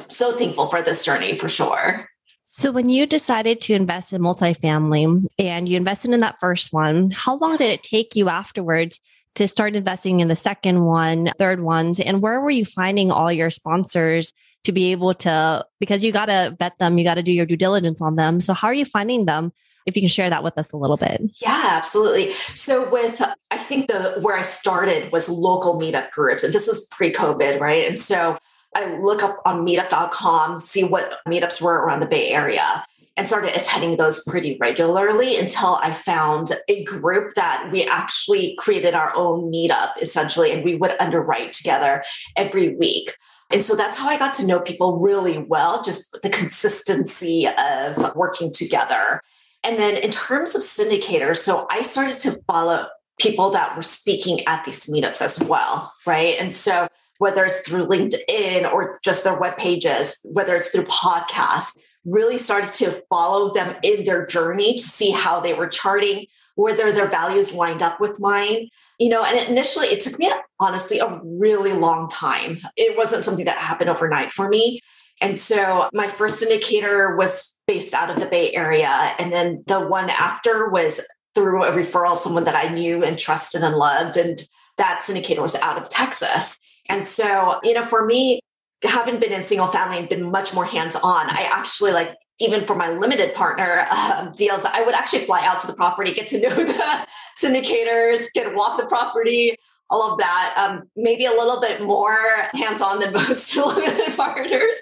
so 0.09 0.35
thankful 0.35 0.67
for 0.67 0.81
this 0.81 1.05
journey 1.05 1.37
for 1.37 1.49
sure. 1.49 2.09
So, 2.47 2.71
when 2.71 2.89
you 2.89 3.07
decided 3.07 3.59
to 3.61 3.73
invest 3.73 4.13
in 4.13 4.21
multifamily 4.21 5.25
and 5.39 5.67
you 5.67 5.77
invested 5.77 6.11
in 6.11 6.19
that 6.19 6.39
first 6.39 6.71
one, 6.71 7.09
how 7.09 7.37
long 7.37 7.57
did 7.57 7.71
it 7.71 7.81
take 7.81 8.15
you 8.15 8.29
afterwards 8.29 8.99
to 9.35 9.47
start 9.47 9.75
investing 9.75 10.19
in 10.19 10.27
the 10.27 10.35
second 10.35 10.85
one, 10.85 11.31
third 11.37 11.61
ones? 11.61 11.99
And 11.99 12.21
where 12.21 12.41
were 12.41 12.49
you 12.49 12.65
finding 12.65 13.11
all 13.11 13.31
your 13.31 13.49
sponsors 13.49 14.33
to 14.63 14.71
be 14.71 14.91
able 14.91 15.13
to, 15.13 15.65
because 15.79 16.03
you 16.03 16.11
got 16.11 16.25
to 16.25 16.55
vet 16.59 16.77
them, 16.79 16.97
you 16.97 17.03
got 17.03 17.15
to 17.15 17.23
do 17.23 17.31
your 17.31 17.45
due 17.45 17.57
diligence 17.57 18.01
on 18.01 18.15
them. 18.15 18.41
So, 18.41 18.53
how 18.53 18.67
are 18.67 18.73
you 18.73 18.85
finding 18.85 19.25
them? 19.25 19.53
If 19.85 19.95
you 19.95 20.01
can 20.01 20.09
share 20.09 20.31
that 20.31 20.43
with 20.43 20.57
us 20.57 20.71
a 20.71 20.77
little 20.77 20.97
bit. 20.97 21.21
Yeah, 21.35 21.61
absolutely. 21.63 22.31
So 22.55 22.89
with 22.89 23.21
I 23.51 23.57
think 23.57 23.85
the 23.85 24.15
where 24.19 24.35
I 24.35 24.41
started 24.41 25.11
was 25.11 25.29
local 25.29 25.79
meetup 25.79 26.09
groups 26.09 26.43
and 26.43 26.51
this 26.51 26.65
was 26.65 26.87
pre-COVID, 26.87 27.59
right? 27.59 27.87
And 27.87 27.99
so 27.99 28.35
I 28.73 28.97
look 28.97 29.21
up 29.21 29.37
on 29.45 29.63
meetup.com, 29.63 30.57
see 30.57 30.83
what 30.83 31.19
meetups 31.27 31.61
were 31.61 31.75
around 31.75 31.99
the 31.99 32.07
Bay 32.07 32.29
Area 32.29 32.83
and 33.17 33.27
started 33.27 33.55
attending 33.55 33.97
those 33.97 34.23
pretty 34.25 34.57
regularly 34.59 35.37
until 35.37 35.75
I 35.75 35.93
found 35.93 36.51
a 36.67 36.83
group 36.83 37.33
that 37.35 37.69
we 37.71 37.85
actually 37.85 38.55
created 38.59 38.93
our 38.93 39.15
own 39.15 39.51
meetup 39.51 39.91
essentially, 40.01 40.51
and 40.51 40.63
we 40.63 40.75
would 40.75 40.95
underwrite 40.99 41.53
together 41.53 42.03
every 42.35 42.75
week. 42.75 43.15
And 43.51 43.63
so 43.63 43.75
that's 43.75 43.97
how 43.97 44.09
I 44.09 44.17
got 44.17 44.33
to 44.35 44.47
know 44.47 44.59
people 44.59 45.01
really 45.01 45.37
well, 45.37 45.83
just 45.83 46.17
the 46.23 46.29
consistency 46.29 47.47
of 47.47 48.15
working 48.15 48.51
together. 48.51 49.21
And 49.63 49.77
then 49.77 49.95
in 49.97 50.11
terms 50.11 50.55
of 50.55 50.61
syndicators, 50.61 51.37
so 51.37 51.67
I 51.69 51.81
started 51.83 52.19
to 52.19 52.39
follow 52.47 52.87
people 53.19 53.49
that 53.51 53.75
were 53.75 53.83
speaking 53.83 54.45
at 54.47 54.65
these 54.65 54.87
meetups 54.87 55.21
as 55.21 55.39
well, 55.39 55.93
right? 56.05 56.35
And 56.39 56.53
so 56.53 56.87
whether 57.19 57.45
it's 57.45 57.61
through 57.61 57.87
LinkedIn 57.87 58.69
or 58.71 58.99
just 59.03 59.23
their 59.23 59.39
web 59.39 59.57
pages, 59.57 60.17
whether 60.23 60.55
it's 60.55 60.69
through 60.69 60.83
podcasts, 60.83 61.77
really 62.05 62.37
started 62.37 62.71
to 62.73 63.03
follow 63.09 63.53
them 63.53 63.75
in 63.83 64.05
their 64.05 64.25
journey 64.25 64.73
to 64.73 64.83
see 64.83 65.11
how 65.11 65.39
they 65.39 65.53
were 65.53 65.67
charting, 65.67 66.25
whether 66.55 66.91
their 66.91 67.09
values 67.09 67.53
lined 67.53 67.81
up 67.81 67.99
with 67.99 68.19
mine. 68.19 68.69
You 68.99 69.09
know, 69.09 69.23
and 69.23 69.49
initially 69.49 69.87
it 69.87 69.99
took 69.99 70.17
me 70.17 70.31
honestly 70.59 70.99
a 70.99 71.19
really 71.23 71.73
long 71.73 72.07
time. 72.07 72.59
It 72.77 72.97
wasn't 72.97 73.23
something 73.23 73.45
that 73.45 73.57
happened 73.57 73.89
overnight 73.89 74.31
for 74.31 74.47
me. 74.47 74.79
And 75.21 75.39
so 75.39 75.89
my 75.93 76.07
first 76.07 76.43
syndicator 76.43 77.17
was 77.17 77.57
based 77.67 77.93
out 77.93 78.09
of 78.09 78.19
the 78.19 78.25
Bay 78.25 78.53
Area. 78.53 79.13
And 79.19 79.33
then 79.33 79.63
the 79.67 79.79
one 79.79 80.09
after 80.09 80.69
was 80.69 81.01
through 81.33 81.63
a 81.63 81.71
referral 81.71 82.13
of 82.13 82.19
someone 82.19 82.45
that 82.45 82.55
I 82.55 82.69
knew 82.69 83.03
and 83.03 83.17
trusted 83.17 83.63
and 83.63 83.75
loved. 83.75 84.17
And 84.17 84.41
that 84.77 85.01
syndicator 85.01 85.41
was 85.41 85.55
out 85.55 85.81
of 85.81 85.89
Texas. 85.89 86.57
And 86.87 87.05
so, 87.05 87.59
you 87.63 87.73
know, 87.73 87.83
for 87.83 88.05
me, 88.05 88.39
having 88.85 89.19
been 89.19 89.31
in 89.31 89.41
single 89.41 89.67
family 89.67 89.97
and 89.97 90.09
been 90.09 90.31
much 90.31 90.53
more 90.53 90.65
hands 90.65 90.95
on, 90.95 91.29
I 91.29 91.49
actually 91.51 91.91
like, 91.91 92.15
even 92.39 92.65
for 92.65 92.75
my 92.75 92.91
limited 92.91 93.33
partner 93.33 93.87
um, 93.91 94.31
deals, 94.35 94.65
I 94.65 94.81
would 94.81 94.93
actually 94.93 95.25
fly 95.25 95.45
out 95.45 95.61
to 95.61 95.67
the 95.67 95.73
property, 95.73 96.13
get 96.13 96.27
to 96.27 96.41
know 96.41 96.53
the 96.55 97.07
syndicators, 97.41 98.31
get 98.33 98.49
to 98.49 98.55
walk 98.55 98.77
the 98.77 98.85
property, 98.87 99.55
all 99.89 100.11
of 100.11 100.19
that. 100.19 100.53
Um, 100.57 100.89
maybe 100.95 101.25
a 101.25 101.31
little 101.31 101.61
bit 101.61 101.81
more 101.81 102.17
hands 102.53 102.81
on 102.81 102.99
than 102.99 103.13
most 103.13 103.55
limited 103.55 104.15
partners. 104.17 104.77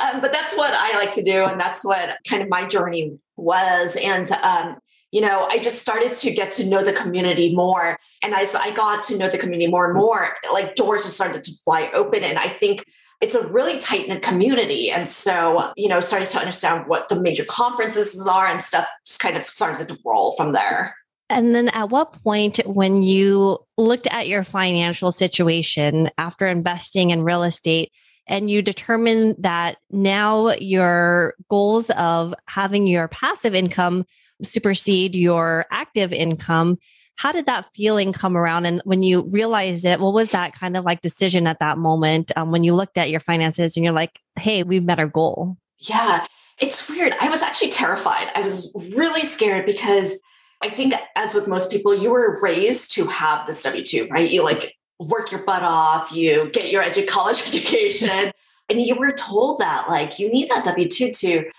Um, 0.00 0.20
but 0.20 0.32
that's 0.32 0.56
what 0.56 0.72
I 0.74 0.96
like 0.96 1.12
to 1.12 1.22
do. 1.22 1.44
And 1.44 1.60
that's 1.60 1.84
what 1.84 2.18
kind 2.28 2.42
of 2.42 2.48
my 2.48 2.66
journey 2.66 3.18
was. 3.36 3.96
And 4.02 4.30
um, 4.32 4.78
you 5.10 5.20
know, 5.22 5.46
I 5.50 5.58
just 5.58 5.80
started 5.80 6.12
to 6.14 6.30
get 6.32 6.52
to 6.52 6.66
know 6.66 6.84
the 6.84 6.92
community 6.92 7.54
more. 7.54 7.98
And 8.22 8.34
as 8.34 8.54
I 8.54 8.70
got 8.72 9.02
to 9.04 9.16
know 9.16 9.28
the 9.28 9.38
community 9.38 9.70
more 9.70 9.86
and 9.86 9.94
more, 9.94 10.34
like 10.52 10.74
doors 10.74 11.04
just 11.04 11.14
started 11.14 11.44
to 11.44 11.52
fly 11.64 11.90
open. 11.94 12.24
And 12.24 12.38
I 12.38 12.48
think 12.48 12.84
it's 13.20 13.34
a 13.34 13.46
really 13.48 13.78
tight 13.78 14.08
knit 14.08 14.22
community. 14.22 14.90
And 14.90 15.08
so, 15.08 15.72
you 15.76 15.88
know, 15.88 16.00
started 16.00 16.28
to 16.30 16.38
understand 16.38 16.86
what 16.86 17.08
the 17.08 17.20
major 17.20 17.44
conferences 17.44 18.26
are 18.26 18.46
and 18.46 18.62
stuff 18.62 18.86
just 19.04 19.20
kind 19.20 19.36
of 19.36 19.46
started 19.48 19.88
to 19.88 19.98
roll 20.04 20.36
from 20.36 20.52
there. 20.52 20.94
And 21.30 21.54
then 21.54 21.68
at 21.70 21.90
what 21.90 22.12
point, 22.22 22.58
when 22.64 23.02
you 23.02 23.58
looked 23.76 24.06
at 24.06 24.28
your 24.28 24.44
financial 24.44 25.12
situation 25.12 26.10
after 26.16 26.46
investing 26.46 27.10
in 27.10 27.22
real 27.22 27.42
estate, 27.42 27.92
and 28.26 28.50
you 28.50 28.62
determined 28.62 29.36
that 29.38 29.78
now 29.90 30.50
your 30.52 31.34
goals 31.48 31.90
of 31.90 32.34
having 32.46 32.86
your 32.86 33.08
passive 33.08 33.54
income 33.54 34.04
supersede 34.42 35.16
your 35.16 35.66
active 35.70 36.12
income. 36.12 36.78
How 37.18 37.32
did 37.32 37.46
that 37.46 37.66
feeling 37.74 38.12
come 38.12 38.36
around? 38.36 38.64
And 38.64 38.80
when 38.84 39.02
you 39.02 39.22
realized 39.22 39.84
it, 39.84 39.98
what 39.98 40.14
was 40.14 40.30
that 40.30 40.54
kind 40.54 40.76
of 40.76 40.84
like 40.84 41.00
decision 41.00 41.48
at 41.48 41.58
that 41.58 41.76
moment 41.76 42.30
um, 42.36 42.52
when 42.52 42.62
you 42.62 42.76
looked 42.76 42.96
at 42.96 43.10
your 43.10 43.18
finances 43.18 43.76
and 43.76 43.82
you're 43.82 43.92
like, 43.92 44.20
hey, 44.38 44.62
we've 44.62 44.84
met 44.84 45.00
our 45.00 45.08
goal? 45.08 45.56
Yeah, 45.78 46.24
it's 46.60 46.88
weird. 46.88 47.16
I 47.20 47.28
was 47.28 47.42
actually 47.42 47.70
terrified. 47.70 48.28
I 48.36 48.42
was 48.42 48.72
really 48.96 49.24
scared 49.24 49.66
because 49.66 50.20
I 50.62 50.70
think, 50.70 50.94
as 51.16 51.34
with 51.34 51.48
most 51.48 51.72
people, 51.72 51.92
you 51.92 52.10
were 52.10 52.38
raised 52.40 52.92
to 52.92 53.06
have 53.06 53.48
this 53.48 53.62
W 53.64 53.84
2, 53.84 54.06
right? 54.12 54.30
You 54.30 54.44
like 54.44 54.76
work 55.00 55.32
your 55.32 55.42
butt 55.42 55.64
off, 55.64 56.12
you 56.12 56.50
get 56.52 56.70
your 56.70 56.84
edu- 56.84 57.08
college 57.08 57.42
education, 57.48 58.30
and 58.68 58.80
you 58.80 58.94
were 58.94 59.10
told 59.10 59.58
that 59.58 59.88
like 59.88 60.20
you 60.20 60.30
need 60.30 60.48
that 60.50 60.64
W 60.64 60.86
2 60.86 61.10
to 61.10 61.50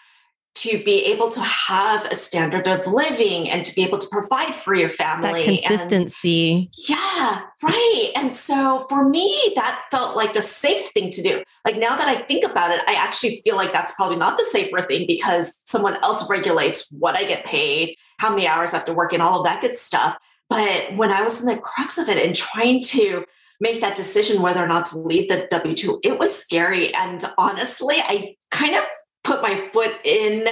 to 0.55 0.83
be 0.83 1.05
able 1.05 1.29
to 1.29 1.39
have 1.39 2.05
a 2.05 2.15
standard 2.15 2.67
of 2.67 2.85
living 2.85 3.49
and 3.49 3.63
to 3.63 3.73
be 3.73 3.81
able 3.83 3.97
to 3.97 4.07
provide 4.11 4.53
for 4.53 4.75
your 4.75 4.89
family. 4.89 5.45
That 5.45 5.63
consistency. 5.63 6.51
And 6.51 6.67
yeah, 6.89 7.45
right. 7.63 8.11
And 8.17 8.35
so 8.35 8.85
for 8.89 9.07
me, 9.07 9.53
that 9.55 9.85
felt 9.89 10.17
like 10.17 10.33
the 10.33 10.41
safe 10.41 10.89
thing 10.89 11.11
to 11.11 11.21
do. 11.21 11.43
Like 11.63 11.77
now 11.77 11.95
that 11.95 12.09
I 12.09 12.15
think 12.15 12.43
about 12.43 12.71
it, 12.71 12.81
I 12.87 12.95
actually 12.95 13.41
feel 13.45 13.55
like 13.55 13.71
that's 13.71 13.93
probably 13.93 14.17
not 14.17 14.37
the 14.37 14.45
safer 14.45 14.81
thing 14.81 15.07
because 15.07 15.61
someone 15.65 15.95
else 16.03 16.29
regulates 16.29 16.91
what 16.91 17.15
I 17.15 17.23
get 17.23 17.45
paid, 17.45 17.95
how 18.17 18.29
many 18.29 18.45
hours 18.45 18.73
I 18.73 18.77
have 18.77 18.85
to 18.87 18.93
work, 18.93 19.13
and 19.13 19.21
all 19.21 19.39
of 19.39 19.45
that 19.45 19.61
good 19.61 19.77
stuff. 19.77 20.17
But 20.49 20.95
when 20.95 21.13
I 21.13 21.21
was 21.21 21.39
in 21.39 21.45
the 21.45 21.57
crux 21.57 21.97
of 21.97 22.09
it 22.09 22.17
and 22.17 22.35
trying 22.35 22.81
to 22.83 23.23
make 23.61 23.81
that 23.81 23.95
decision 23.95 24.41
whether 24.41 24.63
or 24.63 24.67
not 24.67 24.85
to 24.87 24.97
leave 24.97 25.29
the 25.29 25.47
W 25.51 25.75
2, 25.75 25.99
it 26.03 26.19
was 26.19 26.35
scary. 26.35 26.93
And 26.93 27.23
honestly, 27.37 27.95
I 27.97 28.35
kind 28.51 28.75
of 28.75 28.83
put 29.29 29.43
my 29.43 29.55
foot 29.55 29.95
in 30.03 30.47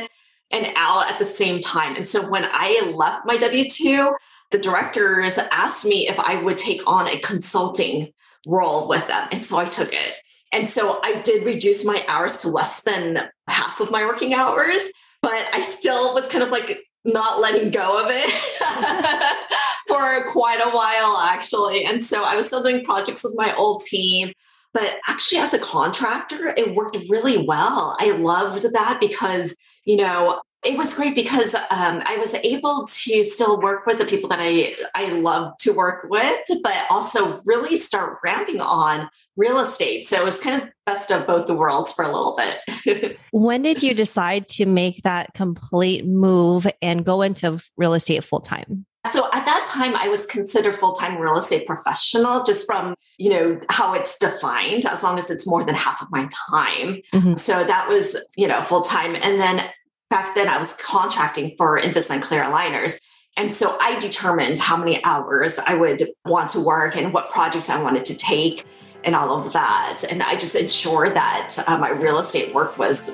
and 0.51 0.71
out 0.75 1.09
at 1.09 1.17
the 1.17 1.25
same 1.25 1.59
time. 1.59 1.95
And 1.95 2.07
so 2.07 2.29
when 2.29 2.45
I 2.45 2.93
left 2.95 3.25
my 3.25 3.37
W 3.37 3.67
2, 3.67 4.15
the 4.51 4.59
directors 4.59 5.39
asked 5.51 5.85
me 5.85 6.07
if 6.07 6.19
I 6.19 6.41
would 6.41 6.59
take 6.59 6.81
on 6.85 7.07
a 7.07 7.19
consulting 7.19 8.13
role 8.45 8.87
with 8.87 9.05
them. 9.07 9.27
And 9.31 9.43
so 9.43 9.57
I 9.57 9.65
took 9.65 9.91
it. 9.91 10.13
And 10.53 10.69
so 10.69 10.99
I 11.03 11.21
did 11.23 11.43
reduce 11.43 11.83
my 11.83 12.05
hours 12.07 12.37
to 12.37 12.49
less 12.49 12.81
than 12.81 13.27
half 13.47 13.81
of 13.81 13.91
my 13.91 14.05
working 14.05 14.33
hours, 14.33 14.91
but 15.21 15.47
I 15.53 15.61
still 15.61 16.13
was 16.13 16.27
kind 16.27 16.43
of 16.43 16.51
like 16.51 16.79
not 17.03 17.41
letting 17.41 17.71
go 17.71 18.01
of 18.01 18.07
it 18.09 18.29
for 19.87 20.23
quite 20.31 20.61
a 20.61 20.69
while, 20.69 21.17
actually. 21.17 21.83
And 21.83 22.01
so 22.01 22.23
I 22.23 22.35
was 22.35 22.45
still 22.45 22.61
doing 22.61 22.85
projects 22.85 23.23
with 23.23 23.33
my 23.35 23.53
old 23.55 23.81
team. 23.83 24.31
But 24.77 24.99
actually, 25.07 25.39
as 25.39 25.55
a 25.55 25.59
contractor, 25.59 26.53
it 26.55 26.75
worked 26.75 26.97
really 27.09 27.43
well. 27.47 27.97
I 27.99 28.11
loved 28.11 28.61
that 28.73 28.99
because, 28.99 29.55
you 29.85 29.97
know, 29.97 30.39
it 30.63 30.77
was 30.77 30.93
great 30.93 31.15
because 31.15 31.55
um, 31.55 32.03
I 32.05 32.17
was 32.19 32.35
able 32.35 32.85
to 32.85 33.23
still 33.23 33.59
work 33.59 33.87
with 33.87 33.97
the 33.97 34.05
people 34.05 34.29
that 34.29 34.37
I 34.39 34.75
I 34.93 35.09
love 35.13 35.57
to 35.61 35.73
work 35.73 36.05
with, 36.11 36.43
but 36.61 36.75
also 36.91 37.41
really 37.43 37.75
start 37.75 38.19
ramping 38.23 38.61
on 38.61 39.09
real 39.35 39.57
estate. 39.59 40.07
So 40.07 40.21
it 40.21 40.23
was 40.23 40.39
kind 40.39 40.61
of 40.61 40.69
best 40.85 41.11
of 41.11 41.25
both 41.25 41.47
the 41.47 41.55
worlds 41.55 41.91
for 41.91 42.05
a 42.05 42.11
little 42.11 42.39
bit. 42.85 43.19
when 43.31 43.63
did 43.63 43.81
you 43.81 43.95
decide 43.95 44.47
to 44.49 44.67
make 44.67 45.01
that 45.01 45.33
complete 45.33 46.05
move 46.05 46.67
and 46.83 47.03
go 47.03 47.23
into 47.23 47.59
real 47.77 47.95
estate 47.95 48.23
full 48.23 48.41
time? 48.41 48.85
So 49.07 49.27
at 49.33 49.45
that 49.45 49.65
time, 49.65 49.95
I 49.95 50.07
was 50.07 50.25
considered 50.25 50.75
full-time 50.75 51.17
real 51.17 51.37
estate 51.37 51.65
professional 51.65 52.43
just 52.43 52.65
from, 52.65 52.95
you 53.17 53.29
know, 53.29 53.59
how 53.69 53.93
it's 53.93 54.17
defined, 54.17 54.85
as 54.85 55.03
long 55.03 55.17
as 55.17 55.31
it's 55.31 55.47
more 55.47 55.63
than 55.63 55.75
half 55.75 56.01
of 56.01 56.09
my 56.11 56.29
time. 56.49 57.01
Mm-hmm. 57.13 57.33
So 57.35 57.63
that 57.63 57.87
was, 57.89 58.17
you 58.35 58.47
know, 58.47 58.61
full-time. 58.61 59.15
And 59.15 59.39
then 59.39 59.63
back 60.09 60.35
then 60.35 60.47
I 60.47 60.57
was 60.57 60.73
contracting 60.73 61.55
for 61.57 61.79
Invisalign 61.79 62.21
clear 62.21 62.43
aligners. 62.43 62.97
And 63.35 63.53
so 63.53 63.77
I 63.79 63.99
determined 63.99 64.57
how 64.57 64.77
many 64.77 65.03
hours 65.03 65.59
I 65.59 65.75
would 65.75 66.09
want 66.25 66.49
to 66.51 66.59
work 66.59 66.95
and 66.95 67.13
what 67.13 67.29
projects 67.29 67.69
I 67.69 67.81
wanted 67.81 68.05
to 68.05 68.17
take 68.17 68.65
and 69.03 69.15
all 69.15 69.39
of 69.39 69.53
that. 69.53 70.03
And 70.09 70.23
I 70.23 70.35
just 70.35 70.55
ensured 70.55 71.13
that 71.13 71.57
uh, 71.67 71.77
my 71.77 71.89
real 71.89 72.17
estate 72.17 72.53
work 72.53 72.77
was 72.77 73.09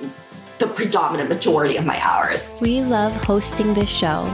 the 0.59 0.67
predominant 0.67 1.29
majority 1.29 1.75
of 1.75 1.85
my 1.85 1.99
hours. 2.01 2.55
We 2.61 2.81
love 2.81 3.11
hosting 3.23 3.73
this 3.73 3.89
show 3.89 4.33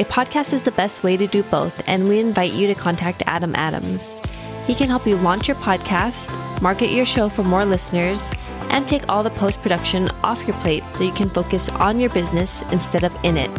A 0.00 0.04
podcast 0.04 0.52
is 0.52 0.62
the 0.62 0.70
best 0.70 1.02
way 1.02 1.16
to 1.16 1.26
do 1.26 1.42
both, 1.42 1.82
and 1.88 2.08
we 2.08 2.20
invite 2.20 2.52
you 2.52 2.68
to 2.68 2.74
contact 2.76 3.24
Adam 3.26 3.56
Adams. 3.56 4.14
He 4.64 4.76
can 4.76 4.88
help 4.88 5.08
you 5.08 5.16
launch 5.16 5.48
your 5.48 5.56
podcast, 5.56 6.30
market 6.62 6.90
your 6.92 7.04
show 7.04 7.28
for 7.28 7.42
more 7.42 7.64
listeners, 7.64 8.22
and 8.70 8.86
take 8.86 9.08
all 9.08 9.24
the 9.24 9.30
post 9.30 9.60
production 9.60 10.08
off 10.22 10.46
your 10.46 10.56
plate 10.58 10.84
so 10.92 11.02
you 11.02 11.10
can 11.10 11.28
focus 11.28 11.68
on 11.70 11.98
your 11.98 12.10
business 12.10 12.62
instead 12.70 13.02
of 13.02 13.12
in 13.24 13.36
it. 13.36 13.50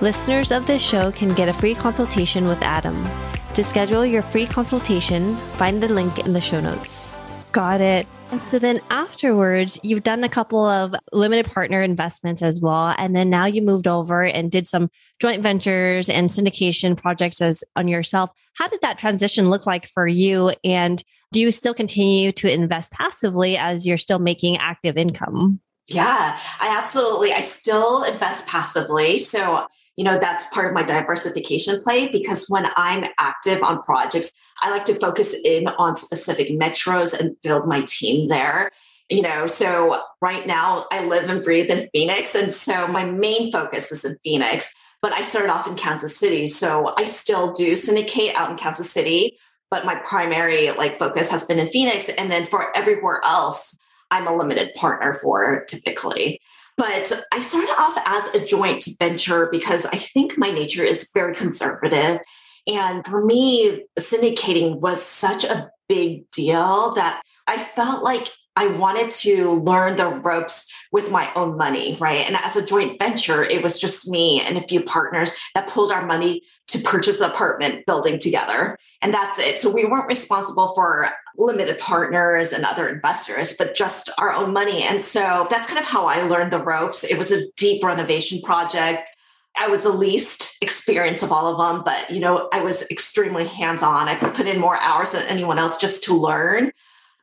Listeners 0.00 0.52
of 0.52 0.64
this 0.64 0.80
show 0.80 1.12
can 1.12 1.34
get 1.34 1.50
a 1.50 1.52
free 1.52 1.74
consultation 1.74 2.48
with 2.48 2.62
Adam. 2.62 3.06
To 3.52 3.62
schedule 3.62 4.06
your 4.06 4.22
free 4.22 4.46
consultation, 4.46 5.36
find 5.58 5.82
the 5.82 5.88
link 5.92 6.20
in 6.20 6.32
the 6.32 6.40
show 6.40 6.60
notes. 6.60 7.07
Got 7.52 7.80
it. 7.80 8.06
And 8.30 8.42
so 8.42 8.58
then 8.58 8.80
afterwards, 8.90 9.80
you've 9.82 10.02
done 10.02 10.22
a 10.22 10.28
couple 10.28 10.66
of 10.66 10.94
limited 11.12 11.46
partner 11.46 11.80
investments 11.80 12.42
as 12.42 12.60
well. 12.60 12.94
And 12.98 13.16
then 13.16 13.30
now 13.30 13.46
you 13.46 13.62
moved 13.62 13.88
over 13.88 14.22
and 14.22 14.50
did 14.50 14.68
some 14.68 14.90
joint 15.18 15.42
ventures 15.42 16.10
and 16.10 16.28
syndication 16.28 16.94
projects 16.96 17.40
as 17.40 17.64
on 17.74 17.88
yourself. 17.88 18.30
How 18.54 18.68
did 18.68 18.82
that 18.82 18.98
transition 18.98 19.48
look 19.48 19.66
like 19.66 19.86
for 19.86 20.06
you? 20.06 20.52
And 20.62 21.02
do 21.32 21.40
you 21.40 21.50
still 21.50 21.74
continue 21.74 22.32
to 22.32 22.52
invest 22.52 22.92
passively 22.92 23.56
as 23.56 23.86
you're 23.86 23.98
still 23.98 24.18
making 24.18 24.58
active 24.58 24.98
income? 24.98 25.60
Yeah, 25.86 26.38
I 26.60 26.76
absolutely. 26.76 27.32
I 27.32 27.40
still 27.40 28.02
invest 28.04 28.46
passively. 28.46 29.18
So 29.18 29.66
you 29.98 30.04
know, 30.04 30.16
that's 30.16 30.46
part 30.54 30.68
of 30.68 30.74
my 30.74 30.84
diversification 30.84 31.82
play 31.82 32.06
because 32.06 32.46
when 32.48 32.68
I'm 32.76 33.10
active 33.18 33.64
on 33.64 33.82
projects, 33.82 34.30
I 34.62 34.70
like 34.70 34.84
to 34.84 34.94
focus 34.94 35.34
in 35.44 35.66
on 35.66 35.96
specific 35.96 36.50
metros 36.50 37.18
and 37.18 37.34
build 37.42 37.66
my 37.66 37.80
team 37.80 38.28
there. 38.28 38.70
You 39.10 39.22
know, 39.22 39.48
so 39.48 40.00
right 40.20 40.46
now 40.46 40.86
I 40.92 41.04
live 41.04 41.28
and 41.28 41.42
breathe 41.42 41.68
in 41.72 41.88
Phoenix. 41.92 42.36
And 42.36 42.52
so 42.52 42.86
my 42.86 43.06
main 43.06 43.50
focus 43.50 43.90
is 43.90 44.04
in 44.04 44.16
Phoenix, 44.22 44.72
but 45.02 45.12
I 45.12 45.22
started 45.22 45.50
off 45.50 45.66
in 45.66 45.74
Kansas 45.74 46.16
City. 46.16 46.46
So 46.46 46.94
I 46.96 47.04
still 47.04 47.50
do 47.50 47.74
syndicate 47.74 48.36
out 48.36 48.50
in 48.50 48.56
Kansas 48.56 48.88
City, 48.88 49.36
but 49.68 49.84
my 49.84 49.96
primary 49.96 50.70
like 50.70 50.96
focus 50.96 51.28
has 51.28 51.42
been 51.42 51.58
in 51.58 51.70
Phoenix. 51.70 52.08
And 52.08 52.30
then 52.30 52.46
for 52.46 52.76
everywhere 52.76 53.20
else, 53.24 53.76
I'm 54.12 54.28
a 54.28 54.36
limited 54.36 54.74
partner 54.74 55.14
for 55.14 55.64
typically. 55.64 56.40
But 56.78 57.12
I 57.32 57.40
started 57.40 57.70
off 57.76 58.00
as 58.06 58.28
a 58.28 58.46
joint 58.46 58.86
venture 59.00 59.48
because 59.50 59.84
I 59.84 59.98
think 59.98 60.38
my 60.38 60.52
nature 60.52 60.84
is 60.84 61.10
very 61.12 61.34
conservative. 61.34 62.20
And 62.68 63.04
for 63.04 63.24
me, 63.24 63.84
syndicating 63.98 64.80
was 64.80 65.02
such 65.02 65.44
a 65.44 65.70
big 65.88 66.30
deal 66.30 66.92
that 66.92 67.20
I 67.48 67.58
felt 67.58 68.04
like 68.04 68.28
I 68.58 68.66
wanted 68.66 69.12
to 69.12 69.52
learn 69.52 69.94
the 69.94 70.08
ropes 70.08 70.68
with 70.90 71.12
my 71.12 71.32
own 71.34 71.56
money, 71.56 71.96
right? 72.00 72.26
And 72.26 72.34
as 72.34 72.56
a 72.56 72.66
joint 72.66 72.98
venture, 72.98 73.44
it 73.44 73.62
was 73.62 73.80
just 73.80 74.08
me 74.08 74.40
and 74.40 74.58
a 74.58 74.66
few 74.66 74.82
partners 74.82 75.30
that 75.54 75.68
pulled 75.68 75.92
our 75.92 76.04
money 76.04 76.42
to 76.66 76.80
purchase 76.80 77.18
the 77.18 77.32
apartment 77.32 77.86
building 77.86 78.18
together. 78.18 78.76
And 79.00 79.14
that's 79.14 79.38
it. 79.38 79.60
So 79.60 79.70
we 79.70 79.84
weren't 79.84 80.08
responsible 80.08 80.74
for 80.74 81.08
limited 81.36 81.78
partners 81.78 82.52
and 82.52 82.64
other 82.64 82.88
investors, 82.88 83.54
but 83.56 83.76
just 83.76 84.10
our 84.18 84.32
own 84.32 84.52
money. 84.52 84.82
And 84.82 85.04
so 85.04 85.46
that's 85.50 85.68
kind 85.68 85.78
of 85.78 85.84
how 85.86 86.06
I 86.06 86.22
learned 86.22 86.52
the 86.52 86.60
ropes. 86.60 87.04
It 87.04 87.16
was 87.16 87.30
a 87.30 87.48
deep 87.52 87.84
renovation 87.84 88.42
project. 88.42 89.08
I 89.56 89.68
was 89.68 89.84
the 89.84 89.90
least 89.90 90.58
experienced 90.60 91.22
of 91.22 91.30
all 91.30 91.46
of 91.46 91.58
them, 91.58 91.84
but 91.84 92.10
you 92.10 92.18
know, 92.18 92.48
I 92.52 92.60
was 92.60 92.82
extremely 92.90 93.46
hands-on. 93.46 94.08
I 94.08 94.16
put 94.16 94.48
in 94.48 94.58
more 94.58 94.80
hours 94.80 95.12
than 95.12 95.22
anyone 95.26 95.60
else 95.60 95.78
just 95.78 96.02
to 96.04 96.14
learn 96.14 96.72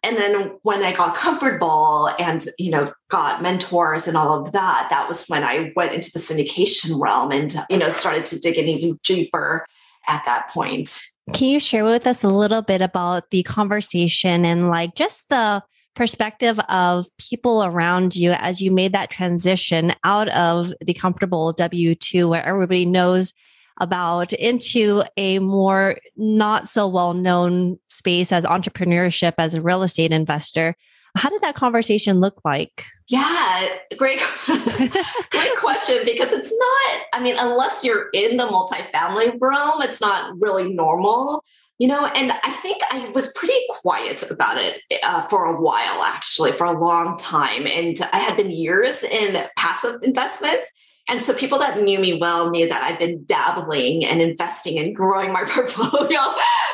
and 0.05 0.17
then 0.17 0.57
when 0.61 0.83
i 0.83 0.91
got 0.91 1.15
comfortable 1.15 2.09
and 2.19 2.45
you 2.57 2.71
know 2.71 2.93
got 3.09 3.41
mentors 3.41 4.07
and 4.07 4.15
all 4.15 4.39
of 4.39 4.51
that 4.51 4.87
that 4.89 5.07
was 5.07 5.25
when 5.27 5.43
i 5.43 5.71
went 5.75 5.93
into 5.93 6.11
the 6.13 6.19
syndication 6.19 7.01
realm 7.01 7.31
and 7.31 7.55
you 7.69 7.77
know 7.77 7.89
started 7.89 8.25
to 8.25 8.39
dig 8.39 8.57
in 8.57 8.67
even 8.67 8.97
deeper 9.03 9.65
at 10.07 10.23
that 10.25 10.49
point. 10.49 10.99
Can 11.33 11.49
you 11.49 11.59
share 11.59 11.83
with 11.83 12.05
us 12.05 12.23
a 12.23 12.29
little 12.29 12.61
bit 12.61 12.81
about 12.81 13.31
the 13.31 13.43
conversation 13.43 14.45
and 14.45 14.69
like 14.69 14.95
just 14.95 15.27
the 15.29 15.63
perspective 15.95 16.59
of 16.69 17.07
people 17.17 17.63
around 17.63 18.15
you 18.15 18.33
as 18.33 18.61
you 18.61 18.69
made 18.69 18.91
that 18.91 19.09
transition 19.09 19.93
out 20.03 20.27
of 20.29 20.73
the 20.81 20.93
comfortable 20.93 21.53
W 21.53 21.95
2 21.95 22.27
where 22.27 22.45
everybody 22.45 22.85
knows 22.85 23.33
about 23.79 24.33
into 24.33 25.03
a 25.17 25.39
more 25.39 25.97
not 26.15 26.69
so 26.69 26.87
well 26.87 27.13
known 27.13 27.77
space 27.89 28.31
as 28.31 28.43
entrepreneurship 28.45 29.33
as 29.37 29.53
a 29.53 29.61
real 29.61 29.83
estate 29.83 30.11
investor. 30.11 30.75
How 31.17 31.29
did 31.29 31.41
that 31.41 31.55
conversation 31.55 32.19
look 32.19 32.41
like? 32.43 32.85
Yeah, 33.07 33.67
great, 33.97 34.19
great 34.45 35.55
question. 35.57 35.99
Because 36.03 36.33
it's 36.33 36.53
not, 36.53 37.01
I 37.13 37.19
mean, 37.21 37.35
unless 37.37 37.85
you're 37.85 38.09
in 38.13 38.37
the 38.37 38.45
multifamily 38.45 39.37
realm, 39.39 39.81
it's 39.81 40.01
not 40.01 40.33
really 40.39 40.73
normal, 40.73 41.43
you 41.79 41.87
know. 41.87 42.05
And 42.05 42.31
I 42.31 42.51
think 42.61 42.81
I 42.91 43.09
was 43.15 43.31
pretty 43.33 43.57
quiet 43.69 44.29
about 44.29 44.57
it 44.57 44.81
uh, 45.03 45.21
for 45.21 45.45
a 45.45 45.61
while, 45.61 46.03
actually, 46.03 46.51
for 46.51 46.65
a 46.65 46.77
long 46.77 47.17
time. 47.17 47.65
And 47.65 47.95
I 48.11 48.19
had 48.19 48.35
been 48.35 48.51
years 48.51 49.01
in 49.03 49.41
passive 49.55 50.01
investments. 50.03 50.73
And 51.07 51.23
so 51.23 51.33
people 51.33 51.59
that 51.59 51.81
knew 51.81 51.99
me 51.99 52.17
well 52.19 52.49
knew 52.49 52.67
that 52.67 52.83
I've 52.83 52.97
been 52.97 53.23
dabbling 53.25 54.03
and 54.05 54.21
investing 54.21 54.79
and 54.79 54.95
growing 54.95 55.31
my 55.31 55.43
portfolio 55.47 56.19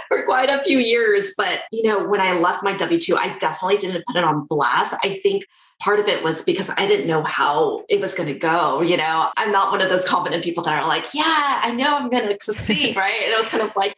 for 0.08 0.24
quite 0.24 0.50
a 0.50 0.64
few 0.64 0.80
years. 0.80 1.34
But, 1.36 1.64
you 1.72 1.84
know, 1.84 2.04
when 2.08 2.22
I 2.22 2.34
left 2.34 2.64
my 2.64 2.74
W 2.74 3.00
2, 3.00 3.18
I 3.18 3.38
definitely 3.40 3.78
didn't 3.78 4.06
put 4.08 4.16
it 4.16 4.24
on 4.24 4.46
blast. 4.48 4.96
I 5.04 5.20
think 5.22 5.46
part 5.82 6.00
of 6.00 6.08
it 6.08 6.24
was 6.24 6.44
because 6.44 6.70
I 6.70 6.88
didn't 6.88 7.08
know 7.08 7.24
how 7.24 7.84
it 7.90 8.00
was 8.00 8.16
going 8.16 8.32
to 8.32 8.38
go. 8.38 8.82
You 8.82 8.98
know, 8.98 9.30
I'm 9.36 9.52
not 9.52 9.72
one 9.72 9.82
of 9.82 9.90
those 9.90 10.06
confident 10.06 10.44
people 10.44 10.64
that 10.64 10.82
are 10.82 10.88
like, 10.88 11.14
yeah, 11.14 11.24
I 11.64 11.72
know 11.72 11.98
I'm 11.98 12.10
going 12.10 12.28
to 12.28 12.38
succeed. 12.40 12.96
right. 12.96 13.22
And 13.24 13.34
it 13.34 13.38
was 13.38 13.50
kind 13.50 13.64
of 13.64 13.76
like, 13.76 13.96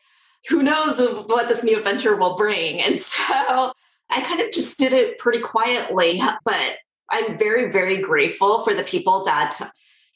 who 0.50 0.64
knows 0.64 1.00
what 1.28 1.48
this 1.48 1.64
new 1.64 1.78
adventure 1.78 2.16
will 2.16 2.36
bring. 2.36 2.82
And 2.82 3.02
so 3.02 3.74
I 4.10 4.22
kind 4.22 4.42
of 4.42 4.52
just 4.52 4.80
did 4.80 4.94
it 4.94 5.20
pretty 5.20 5.40
quietly. 5.40 6.22
But 6.44 6.78
I'm 7.12 7.38
very, 7.38 7.72
very 7.72 7.98
grateful 7.98 8.64
for 8.64 8.74
the 8.74 8.84
people 8.84 9.26
that 9.26 9.60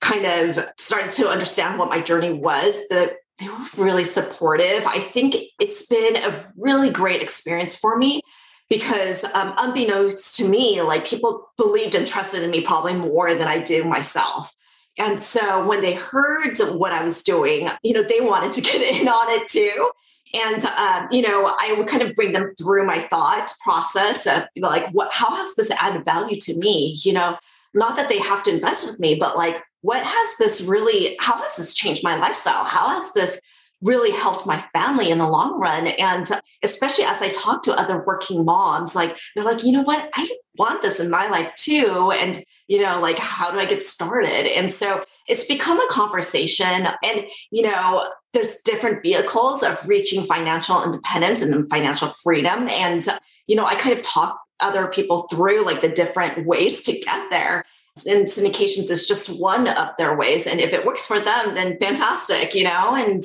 kind 0.02 0.26
of 0.26 0.70
started 0.78 1.12
to 1.12 1.30
understand 1.30 1.80
what 1.80 1.90
my 1.90 2.02
journey 2.02 2.32
was, 2.32 2.82
that 2.90 3.18
they 3.40 3.48
were 3.48 3.66
really 3.78 4.04
supportive. 4.04 4.86
I 4.86 5.00
think 5.00 5.36
it's 5.60 5.86
been 5.86 6.18
a 6.18 6.52
really 6.56 6.90
great 6.90 7.22
experience 7.22 7.76
for 7.76 7.98
me 7.98 8.22
because 8.70 9.24
um, 9.24 9.54
unbeknownst 9.58 10.36
to 10.38 10.48
me, 10.48 10.82
like 10.82 11.08
people 11.08 11.48
believed 11.58 11.96
and 11.96 12.08
trusted 12.08 12.44
in 12.44 12.52
me 12.52 12.62
probably 12.62 12.96
more 12.96 13.34
than 13.34 13.48
I 13.48 13.60
do 13.60 13.84
myself. 13.84 14.54
And 14.98 15.20
so 15.20 15.66
when 15.68 15.82
they 15.82 15.94
heard 15.94 16.58
what 16.58 16.92
I 16.92 17.04
was 17.04 17.22
doing, 17.22 17.70
you 17.84 17.94
know, 17.94 18.04
they 18.04 18.20
wanted 18.20 18.52
to 18.54 18.62
get 18.72 18.82
in 18.82 19.08
on 19.08 19.30
it 19.30 19.48
too. 19.48 19.92
And 20.34 20.66
um, 20.66 21.08
you 21.12 21.22
know, 21.22 21.46
I 21.46 21.74
would 21.78 21.88
kind 21.88 22.04
of 22.04 22.16
bring 22.16 22.34
them 22.34 22.54
through 22.58 22.86
my 22.86 23.00
thought 23.00 23.54
process 23.64 24.28
of 24.28 24.46
like, 24.58 24.90
what? 24.92 25.12
How 25.14 25.34
has 25.34 25.56
this 25.56 25.72
added 25.72 26.04
value 26.04 26.38
to 26.42 26.58
me? 26.58 26.98
You 27.00 27.14
know, 27.14 27.38
not 27.74 27.96
that 27.96 28.10
they 28.10 28.20
have 28.20 28.44
to 28.44 28.54
invest 28.54 28.86
with 28.86 29.00
me, 29.00 29.16
but 29.16 29.38
like, 29.38 29.64
what 29.82 30.04
has 30.04 30.38
this 30.38 30.62
really, 30.62 31.16
how 31.20 31.38
has 31.38 31.56
this 31.56 31.74
changed 31.74 32.04
my 32.04 32.16
lifestyle? 32.16 32.64
How 32.64 33.00
has 33.00 33.14
this 33.14 33.40
really 33.82 34.12
helped 34.12 34.48
my 34.48 34.64
family 34.74 35.12
in 35.12 35.20
the 35.20 35.28
long 35.28 35.60
run? 35.60 35.88
And 35.88 36.28
especially 36.64 37.04
as 37.04 37.22
I 37.22 37.30
talk 37.30 37.64
to 37.64 37.80
other 37.80 38.04
working 38.06 38.44
moms, 38.44 38.96
like, 38.96 39.18
they're 39.36 39.44
like, 39.46 39.64
you 39.64 39.72
know 39.72 39.84
what? 39.84 40.10
I 40.16 40.30
want 40.58 40.82
this 40.82 41.00
in 41.00 41.12
my 41.12 41.30
life 41.30 41.54
too. 41.56 42.12
And, 42.12 42.44
you 42.68 42.82
know, 42.82 43.00
like, 43.00 43.20
how 43.20 43.52
do 43.52 43.60
I 43.60 43.66
get 43.66 43.86
started? 43.86 44.52
And 44.52 44.72
so 44.72 45.06
it's 45.28 45.46
become 45.46 45.80
a 45.80 45.92
conversation. 45.92 46.88
And, 47.04 47.26
you 47.52 47.62
know, 47.62 48.08
there's 48.34 48.58
different 48.66 49.04
vehicles 49.04 49.62
of 49.62 49.88
reaching 49.88 50.26
financial 50.26 50.84
independence 50.84 51.42
and 51.42 51.70
financial 51.70 52.08
freedom. 52.08 52.68
And, 52.70 53.08
you 53.46 53.56
know, 53.56 53.66
I 53.66 53.76
kind 53.76 53.96
of 53.96 54.02
talk 54.02 54.40
other 54.60 54.88
people 54.88 55.28
through 55.30 55.64
like 55.64 55.82
the 55.82 55.90
different 55.90 56.48
ways 56.48 56.82
to 56.82 57.00
get 57.00 57.30
there 57.30 57.64
and 58.06 58.28
syndications 58.28 58.90
is 58.90 59.06
just 59.06 59.40
one 59.40 59.68
of 59.68 59.90
their 59.98 60.16
ways. 60.16 60.46
And 60.46 60.60
if 60.60 60.74
it 60.74 60.86
works 60.86 61.06
for 61.06 61.20
them 61.20 61.56
then 61.56 61.78
fantastic 61.80 62.54
you 62.54 62.64
know? 62.64 62.96
And 62.96 63.24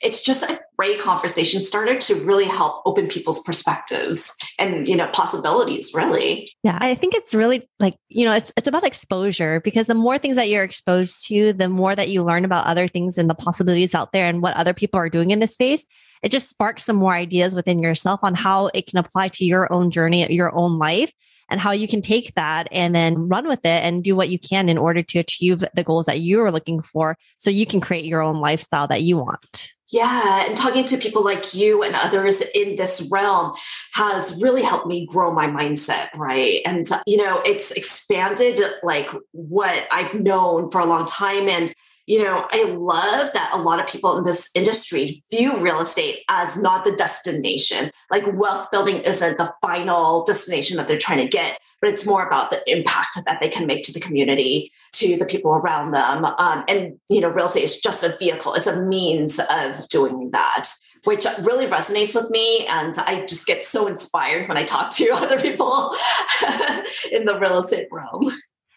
it's 0.00 0.22
just 0.22 0.42
a 0.42 0.58
great 0.78 0.98
conversation 0.98 1.60
starter 1.60 1.98
to 1.98 2.14
really 2.24 2.46
help 2.46 2.82
open 2.86 3.06
people's 3.06 3.42
perspectives 3.42 4.34
and 4.58 4.88
you 4.88 4.96
know 4.96 5.08
possibilities 5.12 5.92
really. 5.94 6.50
Yeah 6.62 6.78
i 6.80 6.94
think 6.94 7.14
it's 7.14 7.34
really 7.34 7.68
like 7.78 7.96
you 8.08 8.24
know 8.24 8.32
it's 8.32 8.52
it's 8.56 8.68
about 8.68 8.84
exposure 8.84 9.60
because 9.60 9.86
the 9.86 9.94
more 9.94 10.18
things 10.18 10.36
that 10.36 10.48
you're 10.48 10.64
exposed 10.64 11.26
to 11.28 11.52
the 11.52 11.68
more 11.68 11.94
that 11.94 12.08
you 12.08 12.22
learn 12.24 12.44
about 12.44 12.66
other 12.66 12.88
things 12.88 13.18
and 13.18 13.28
the 13.28 13.34
possibilities 13.34 13.94
out 13.94 14.12
there 14.12 14.26
and 14.26 14.42
what 14.42 14.56
other 14.56 14.74
people 14.74 14.98
are 14.98 15.08
doing 15.08 15.30
in 15.30 15.38
this 15.38 15.52
space 15.52 15.84
it 16.22 16.30
just 16.30 16.48
sparks 16.48 16.84
some 16.84 16.96
more 16.96 17.14
ideas 17.14 17.54
within 17.54 17.78
yourself 17.78 18.20
on 18.22 18.34
how 18.34 18.70
it 18.74 18.86
can 18.86 18.98
apply 18.98 19.28
to 19.28 19.44
your 19.44 19.72
own 19.72 19.90
journey 19.90 20.30
your 20.32 20.54
own 20.54 20.76
life 20.78 21.12
and 21.50 21.60
how 21.60 21.72
you 21.72 21.88
can 21.88 22.00
take 22.00 22.34
that 22.34 22.68
and 22.70 22.94
then 22.94 23.28
run 23.28 23.46
with 23.46 23.64
it 23.64 23.84
and 23.84 24.02
do 24.02 24.16
what 24.16 24.28
you 24.28 24.38
can 24.38 24.68
in 24.68 24.78
order 24.78 25.02
to 25.02 25.18
achieve 25.18 25.62
the 25.74 25.84
goals 25.84 26.06
that 26.06 26.20
you 26.20 26.40
are 26.42 26.52
looking 26.52 26.80
for 26.80 27.18
so 27.36 27.50
you 27.50 27.66
can 27.66 27.80
create 27.80 28.04
your 28.04 28.22
own 28.22 28.40
lifestyle 28.40 28.86
that 28.86 29.02
you 29.02 29.18
want. 29.18 29.72
Yeah, 29.92 30.46
and 30.46 30.56
talking 30.56 30.84
to 30.84 30.96
people 30.96 31.24
like 31.24 31.52
you 31.52 31.82
and 31.82 31.96
others 31.96 32.40
in 32.54 32.76
this 32.76 33.08
realm 33.10 33.56
has 33.92 34.40
really 34.40 34.62
helped 34.62 34.86
me 34.86 35.04
grow 35.04 35.32
my 35.32 35.48
mindset, 35.48 36.14
right? 36.16 36.60
And 36.64 36.86
you 37.06 37.16
know, 37.16 37.42
it's 37.44 37.72
expanded 37.72 38.60
like 38.84 39.08
what 39.32 39.88
I've 39.90 40.14
known 40.14 40.70
for 40.70 40.80
a 40.80 40.86
long 40.86 41.06
time 41.06 41.48
and 41.48 41.74
you 42.06 42.22
know, 42.22 42.46
I 42.50 42.64
love 42.64 43.32
that 43.32 43.50
a 43.52 43.58
lot 43.58 43.80
of 43.80 43.86
people 43.86 44.18
in 44.18 44.24
this 44.24 44.50
industry 44.54 45.22
view 45.30 45.60
real 45.60 45.80
estate 45.80 46.20
as 46.28 46.56
not 46.56 46.84
the 46.84 46.92
destination. 46.92 47.90
Like 48.10 48.24
wealth 48.34 48.70
building 48.70 48.98
isn't 48.98 49.38
the 49.38 49.52
final 49.62 50.24
destination 50.24 50.76
that 50.76 50.88
they're 50.88 50.98
trying 50.98 51.24
to 51.24 51.28
get, 51.28 51.60
but 51.80 51.90
it's 51.90 52.06
more 52.06 52.26
about 52.26 52.50
the 52.50 52.62
impact 52.70 53.18
that 53.24 53.38
they 53.40 53.48
can 53.48 53.66
make 53.66 53.84
to 53.84 53.92
the 53.92 54.00
community, 54.00 54.72
to 54.94 55.16
the 55.16 55.26
people 55.26 55.52
around 55.52 55.92
them. 55.92 56.24
Um, 56.24 56.64
and, 56.68 56.98
you 57.08 57.20
know, 57.20 57.28
real 57.28 57.46
estate 57.46 57.64
is 57.64 57.80
just 57.80 58.02
a 58.02 58.16
vehicle, 58.18 58.54
it's 58.54 58.66
a 58.66 58.82
means 58.82 59.38
of 59.50 59.88
doing 59.88 60.30
that 60.32 60.70
which 61.04 61.24
really 61.42 61.66
resonates 61.66 62.14
with 62.14 62.30
me. 62.30 62.66
And 62.66 62.94
I 62.98 63.24
just 63.24 63.46
get 63.46 63.62
so 63.64 63.86
inspired 63.86 64.48
when 64.48 64.58
I 64.58 64.64
talk 64.64 64.90
to 64.96 65.10
other 65.14 65.40
people 65.40 65.94
in 67.10 67.24
the 67.24 67.38
real 67.40 67.60
estate 67.60 67.88
realm. 67.90 68.30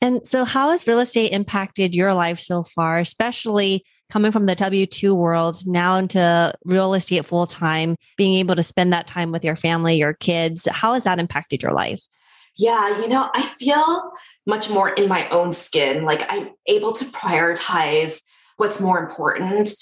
And 0.04 0.28
so, 0.28 0.44
how 0.44 0.72
has 0.72 0.86
real 0.86 1.00
estate 1.00 1.32
impacted 1.32 1.96
your 1.96 2.13
life 2.13 2.38
so 2.38 2.66
far, 2.66 3.00
especially 3.00 3.86
coming 4.10 4.34
from 4.34 4.48
the 4.48 4.54
W 4.54 4.86
2 4.86 5.16
world 5.16 5.66
now 5.66 5.96
into 5.96 6.54
real 6.66 6.94
estate 6.94 7.26
full 7.26 7.48
time, 7.48 7.96
being 8.18 8.36
able 8.36 8.54
to 8.56 8.63
spend 8.63 8.92
that 8.92 9.08
time 9.08 9.32
with 9.32 9.46
your 9.46 9.56
family, 9.56 9.96
your 9.96 10.13
kids? 10.13 10.68
How 10.70 10.94
has 10.94 11.06
that 11.06 11.20
impacted 11.20 11.63
your 11.63 11.72
life? 11.72 12.02
Yeah, 12.58 13.00
you 13.00 13.08
know, 13.08 13.30
I 13.34 13.44
feel 13.44 14.12
much 14.46 14.70
more 14.70 14.89
in 14.89 15.08
my 15.08 15.30
own 15.30 15.54
skin. 15.54 16.04
Like 16.04 16.26
I'm 16.28 16.50
able 16.68 16.92
to 16.92 17.06
prioritize 17.06 18.22
what's 18.58 18.82
more 18.82 19.00
important 19.00 19.74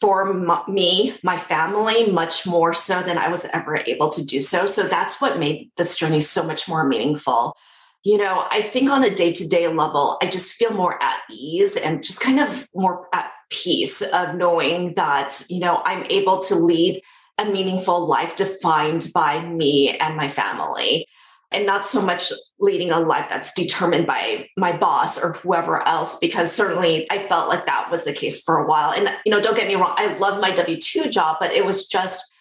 for 0.00 0.30
m- 0.30 0.72
me, 0.72 1.16
my 1.24 1.36
family, 1.36 2.12
much 2.12 2.46
more 2.46 2.72
so 2.74 3.02
than 3.02 3.18
I 3.18 3.28
was 3.28 3.44
ever 3.46 3.78
able 3.88 4.08
to 4.10 4.24
do 4.24 4.40
so. 4.40 4.66
So 4.66 4.84
that's 4.84 5.20
what 5.20 5.40
made 5.40 5.72
this 5.76 5.96
journey 5.96 6.20
so 6.20 6.44
much 6.44 6.68
more 6.68 6.86
meaningful. 6.86 7.56
You 8.04 8.18
know, 8.18 8.46
I 8.50 8.60
think 8.60 8.90
on 8.90 9.02
a 9.02 9.08
day 9.08 9.32
to 9.32 9.48
day 9.48 9.66
level, 9.66 10.18
I 10.22 10.26
just 10.26 10.54
feel 10.54 10.72
more 10.72 11.02
at 11.02 11.16
ease 11.30 11.76
and 11.76 12.04
just 12.04 12.20
kind 12.20 12.38
of 12.38 12.68
more 12.74 13.08
at 13.14 13.30
peace 13.50 14.02
of 14.02 14.34
knowing 14.34 14.94
that, 14.94 15.42
you 15.48 15.60
know, 15.60 15.80
I'm 15.86 16.04
able 16.10 16.38
to 16.42 16.54
lead 16.54 17.02
a 17.38 17.46
meaningful 17.46 18.06
life 18.06 18.36
defined 18.36 19.08
by 19.14 19.44
me 19.44 19.96
and 19.96 20.16
my 20.16 20.28
family. 20.28 21.06
And 21.50 21.66
not 21.66 21.86
so 21.86 22.02
much 22.02 22.32
leading 22.58 22.90
a 22.90 23.00
life 23.00 23.26
that's 23.30 23.52
determined 23.52 24.06
by 24.06 24.48
my 24.56 24.76
boss 24.76 25.22
or 25.22 25.32
whoever 25.32 25.86
else 25.86 26.16
because 26.16 26.50
certainly 26.50 27.08
i 27.10 27.18
felt 27.18 27.48
like 27.48 27.66
that 27.66 27.90
was 27.90 28.04
the 28.04 28.12
case 28.12 28.42
for 28.42 28.58
a 28.58 28.66
while. 28.66 28.90
And 28.90 29.10
you 29.24 29.30
know 29.30 29.40
don't 29.40 29.56
get 29.56 29.68
me 29.68 29.74
wrong 29.74 29.94
i 29.96 30.16
love 30.16 30.40
my 30.40 30.50
w2 30.50 31.10
job 31.12 31.36
but 31.40 31.52
it 31.52 31.64
was 31.64 31.86
just 31.86 32.32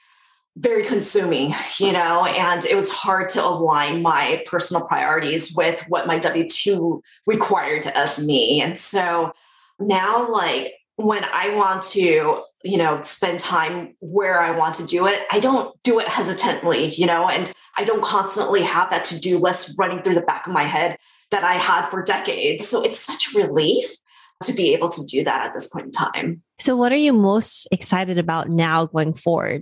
very 0.58 0.84
consuming 0.86 1.52
you 1.80 1.92
know 1.92 2.26
and 2.26 2.64
it 2.66 2.76
was 2.76 2.90
hard 2.90 3.28
to 3.28 3.44
align 3.44 4.04
my 4.04 4.44
personal 4.46 4.86
priorities 4.86 5.52
with 5.56 5.84
what 5.88 6.06
my 6.06 6.20
w2 6.20 7.02
required 7.26 7.88
of 7.96 8.20
me 8.20 8.62
and 8.62 8.78
so 8.78 9.34
now 9.80 10.32
like 10.32 10.74
when 10.96 11.24
I 11.24 11.56
want 11.56 11.82
to, 11.94 12.44
you 12.64 12.78
know, 12.78 13.02
spend 13.02 13.40
time 13.40 13.96
where 14.00 14.40
I 14.40 14.52
want 14.52 14.76
to 14.76 14.86
do 14.86 15.08
it, 15.08 15.26
I 15.32 15.40
don't 15.40 15.76
do 15.84 16.00
it 16.00 16.08
hesitantly, 16.08 16.90
you 16.90 17.06
know, 17.06 17.28
and 17.28 17.52
I 17.78 17.84
don't 17.84 18.04
constantly 18.04 18.62
have 18.62 18.92
that 18.92 19.06
to 19.06 19.20
do 19.20 19.40
list 19.40 19.76
running 19.78 20.04
through 20.04 20.16
the 20.16 20.22
back 20.22 20.46
of 20.46 20.54
my 20.54 20.64
head 20.64 20.98
that 21.32 21.44
I 21.44 21.54
had 21.54 21.90
for 21.90 22.04
decades. 22.04 22.68
So 22.68 22.84
it's 22.84 23.00
such 23.00 23.34
a 23.34 23.40
relief 23.40 23.90
to 24.44 24.54
be 24.54 24.74
able 24.74 24.90
to 24.90 25.04
do 25.06 25.24
that 25.24 25.46
at 25.46 25.54
this 25.54 25.68
point 25.68 25.88
in 25.88 25.92
time. 25.92 26.44
So, 26.60 26.76
what 26.76 26.92
are 26.92 26.98
you 26.98 27.14
most 27.14 27.68
excited 27.72 28.18
about 28.20 28.50
now 28.50 28.86
going 28.86 29.14
forward? 29.14 29.62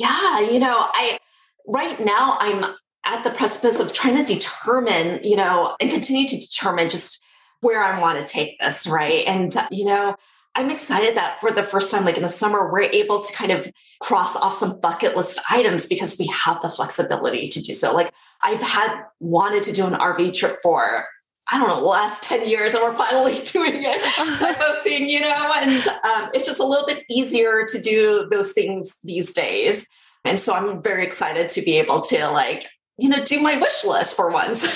Yeah, 0.00 0.40
you 0.40 0.58
know, 0.58 0.86
I 0.94 1.18
right 1.66 2.02
now 2.02 2.34
I'm 2.40 2.74
at 3.04 3.22
the 3.22 3.30
precipice 3.30 3.80
of 3.80 3.92
trying 3.92 4.16
to 4.16 4.34
determine, 4.34 5.20
you 5.22 5.36
know, 5.36 5.76
and 5.78 5.90
continue 5.90 6.26
to 6.26 6.40
determine 6.40 6.88
just 6.88 7.22
where 7.60 7.84
I 7.84 8.00
want 8.00 8.18
to 8.18 8.26
take 8.26 8.58
this, 8.60 8.86
right? 8.86 9.26
And, 9.26 9.54
uh, 9.54 9.68
you 9.70 9.84
know, 9.84 10.16
I'm 10.54 10.70
excited 10.70 11.18
that 11.18 11.38
for 11.42 11.52
the 11.52 11.62
first 11.62 11.90
time, 11.90 12.06
like 12.06 12.16
in 12.16 12.22
the 12.22 12.30
summer, 12.30 12.72
we're 12.72 12.84
able 12.84 13.20
to 13.20 13.32
kind 13.34 13.52
of 13.52 13.70
cross 14.00 14.36
off 14.36 14.54
some 14.54 14.80
bucket 14.80 15.18
list 15.18 15.38
items 15.50 15.86
because 15.86 16.18
we 16.18 16.32
have 16.46 16.62
the 16.62 16.70
flexibility 16.70 17.46
to 17.48 17.60
do 17.60 17.74
so. 17.74 17.92
Like 17.92 18.10
I've 18.40 18.62
had 18.62 19.02
wanted 19.20 19.62
to 19.64 19.72
do 19.72 19.84
an 19.84 19.92
RV 19.92 20.32
trip 20.32 20.60
for 20.62 21.04
I 21.52 21.58
don't 21.58 21.68
know, 21.68 21.80
the 21.80 21.86
last 21.86 22.22
10 22.28 22.48
years, 22.48 22.74
and 22.74 22.82
we're 22.82 22.96
finally 22.96 23.38
doing 23.44 23.82
it 23.82 24.02
type 24.38 24.60
of 24.60 24.82
thing, 24.82 25.08
you 25.08 25.20
know? 25.20 25.52
And 25.56 25.86
um, 25.88 26.30
it's 26.34 26.46
just 26.46 26.60
a 26.60 26.66
little 26.66 26.86
bit 26.86 27.04
easier 27.08 27.64
to 27.66 27.80
do 27.80 28.28
those 28.30 28.52
things 28.52 28.96
these 29.02 29.32
days. 29.32 29.86
And 30.24 30.38
so 30.38 30.54
I'm 30.54 30.82
very 30.82 31.04
excited 31.04 31.48
to 31.50 31.62
be 31.62 31.78
able 31.78 32.02
to 32.02 32.28
like, 32.28 32.68
you 32.98 33.08
know, 33.08 33.24
do 33.24 33.40
my 33.40 33.56
wish 33.56 33.84
list 33.84 34.14
for 34.14 34.30
once. 34.30 34.66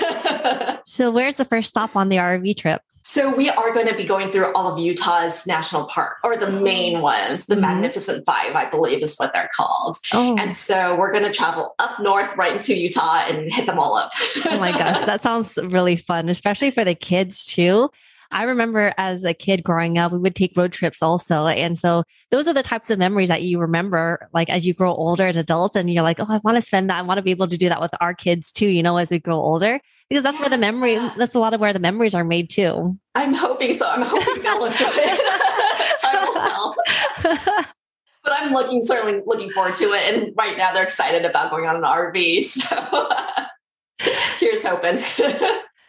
so 0.86 1.10
where's 1.10 1.36
the 1.36 1.44
first 1.44 1.68
stop 1.68 1.94
on 1.96 2.08
the 2.08 2.16
RV 2.16 2.56
trip? 2.56 2.80
So 3.06 3.34
we 3.34 3.50
are 3.50 3.72
going 3.72 3.86
to 3.86 3.94
be 3.94 4.04
going 4.04 4.30
through 4.30 4.52
all 4.54 4.72
of 4.72 4.78
Utah's 4.78 5.46
national 5.46 5.84
park, 5.84 6.16
or 6.24 6.36
the 6.36 6.50
main 6.50 7.02
ones, 7.02 7.46
the 7.46 7.54
mm-hmm. 7.54 7.62
Magnificent 7.62 8.24
Five, 8.24 8.56
I 8.56 8.64
believe 8.64 9.02
is 9.02 9.14
what 9.16 9.32
they're 9.34 9.50
called. 9.54 9.98
Oh. 10.12 10.36
And 10.38 10.54
so 10.54 10.96
we're 10.96 11.12
going 11.12 11.24
to 11.24 11.32
travel 11.32 11.74
up 11.78 12.00
north 12.00 12.34
right 12.36 12.52
into 12.52 12.74
Utah 12.74 13.24
and 13.28 13.52
hit 13.52 13.66
them 13.66 13.78
all 13.78 13.94
up. 13.94 14.10
oh 14.46 14.58
my 14.58 14.72
gosh, 14.72 15.04
that 15.04 15.22
sounds 15.22 15.58
really 15.62 15.96
fun, 15.96 16.30
especially 16.30 16.70
for 16.70 16.82
the 16.82 16.94
kids 16.94 17.44
too. 17.44 17.90
I 18.34 18.42
remember 18.42 18.92
as 18.98 19.22
a 19.22 19.32
kid 19.32 19.62
growing 19.62 19.96
up, 19.96 20.10
we 20.10 20.18
would 20.18 20.34
take 20.34 20.56
road 20.56 20.72
trips 20.72 21.02
also. 21.02 21.46
And 21.46 21.78
so 21.78 22.02
those 22.32 22.48
are 22.48 22.52
the 22.52 22.64
types 22.64 22.90
of 22.90 22.98
memories 22.98 23.28
that 23.28 23.42
you 23.42 23.60
remember, 23.60 24.28
like 24.34 24.50
as 24.50 24.66
you 24.66 24.74
grow 24.74 24.92
older 24.92 25.28
as 25.28 25.36
adults, 25.36 25.76
and 25.76 25.88
you're 25.88 26.02
like, 26.02 26.18
oh, 26.18 26.26
I 26.28 26.38
want 26.38 26.56
to 26.56 26.62
spend 26.62 26.90
that. 26.90 26.98
I 26.98 27.02
want 27.02 27.18
to 27.18 27.22
be 27.22 27.30
able 27.30 27.46
to 27.46 27.56
do 27.56 27.68
that 27.68 27.80
with 27.80 27.92
our 28.00 28.12
kids 28.12 28.50
too, 28.50 28.66
you 28.66 28.82
know, 28.82 28.96
as 28.96 29.10
we 29.10 29.20
grow 29.20 29.36
older. 29.36 29.80
Because 30.10 30.24
that's 30.24 30.40
where 30.40 30.48
the 30.48 30.58
memory 30.58 30.96
that's 31.16 31.34
a 31.34 31.38
lot 31.38 31.54
of 31.54 31.60
where 31.60 31.72
the 31.72 31.78
memories 31.78 32.14
are 32.14 32.24
made 32.24 32.50
too. 32.50 32.98
I'm 33.14 33.32
hoping 33.32 33.72
so. 33.72 33.88
I'm 33.88 34.02
hoping 34.02 34.42
they'll 34.42 34.64
enjoy 34.64 34.86
it. 34.90 36.00
Time 36.02 36.26
will 36.26 36.40
tell. 36.40 37.64
But 38.24 38.32
i'm 38.40 38.54
looking 38.54 38.80
certainly 38.80 39.20
looking 39.26 39.50
forward 39.50 39.76
to 39.76 39.92
it. 39.92 40.14
And 40.14 40.32
right 40.34 40.56
now 40.56 40.72
they're 40.72 40.82
excited 40.82 41.26
about 41.26 41.50
going 41.50 41.66
on 41.66 41.76
an 41.76 41.82
rv 41.82 42.42
so 42.42 43.10
here's 44.38 44.64
hoping 44.64 44.98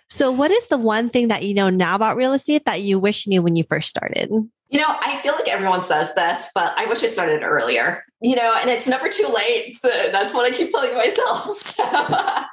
so 0.10 0.32
what 0.32 0.52
is 0.52 0.68
the 0.68 0.78
one 0.78 1.10
thing 1.10 1.28
that 1.30 1.44
you 1.44 1.54
know 1.54 1.70
now 1.70 1.96
about 1.96 2.16
real 2.16 2.34
estate 2.34 2.66
that 2.66 2.82
you 2.82 3.00
wish 3.00 3.26
you 3.26 3.32
knew 3.32 3.42
when 3.42 3.56
you 3.56 3.64
first 3.68 3.90
started 3.90 4.32
you 4.70 4.80
know, 4.82 4.98
I 5.00 5.22
feel 5.22 5.34
like 5.36 5.48
everyone 5.48 5.84
says 5.84 6.14
this, 6.16 6.50
but 6.54 6.74
I 6.76 6.86
wish 6.88 7.04
I 7.04 7.06
started 7.06 7.44
earlier. 7.44 8.04
You 8.20 8.36
know, 8.36 8.56
and 8.60 8.70
it's 8.70 8.88
never 8.88 9.08
too 9.08 9.28
late. 9.28 9.76
So 9.76 9.88
that's 10.12 10.34
what 10.34 10.52
I 10.52 10.56
keep 10.56 10.70
telling 10.70 10.94
myself. 10.94 11.76
So 11.78 12.46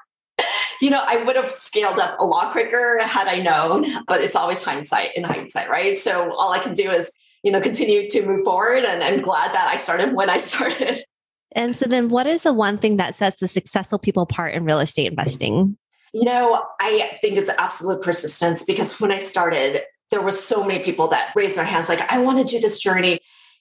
you 0.83 0.91
know, 0.91 1.03
I 1.07 1.23
would 1.23 1.37
have 1.37 1.53
scaled 1.53 2.01
up 2.01 2.19
a 2.19 2.25
lot 2.25 2.51
quicker 2.51 2.99
had 3.01 3.29
I 3.29 3.39
known, 3.39 3.85
but 4.09 4.21
it's 4.21 4.35
always 4.35 4.65
hindsight 4.65 5.11
in 5.17 5.23
hindsight, 5.23 5.71
right? 5.71 5.97
So 5.97 6.33
all 6.33 6.53
I 6.53 6.59
can 6.59 6.75
do 6.75 6.91
is, 6.91 7.13
you 7.45 7.53
know, 7.53 7.61
continue 7.61 8.11
to 8.11 8.27
move 8.27 8.45
forward. 8.45 8.85
And 8.85 9.01
I'm 9.03 9.23
glad 9.23 9.55
that 9.55 9.69
I 9.69 9.77
started 9.77 10.13
when 10.13 10.29
I 10.29 10.37
started. 10.39 11.05
And 11.53 11.77
so 11.77 11.87
then 11.87 12.09
what 12.09 12.27
is 12.27 12.43
the 12.43 12.53
one 12.53 12.79
thing 12.79 12.97
that 12.97 13.15
sets 13.15 13.39
the 13.39 13.47
successful 13.47 13.99
people 13.99 14.25
apart 14.25 14.55
in 14.55 14.65
real 14.65 14.81
estate 14.81 15.07
investing? 15.07 15.77
You 16.13 16.25
know, 16.25 16.63
I 16.81 17.19
think 17.21 17.37
it's 17.37 17.51
absolute 17.51 18.03
persistence 18.03 18.65
because 18.65 19.01
when 19.01 19.11
I 19.11 19.19
started, 19.19 19.81
there 20.11 20.21
was 20.21 20.43
so 20.43 20.63
many 20.63 20.85
people 20.85 21.09
that 21.09 21.33
raised 21.35 21.55
their 21.55 21.65
hands 21.65 21.89
like, 21.89 22.13
I 22.13 22.19
want 22.19 22.39
to 22.39 22.45
do 22.45 22.61
this 22.61 22.79
journey. 22.79 23.19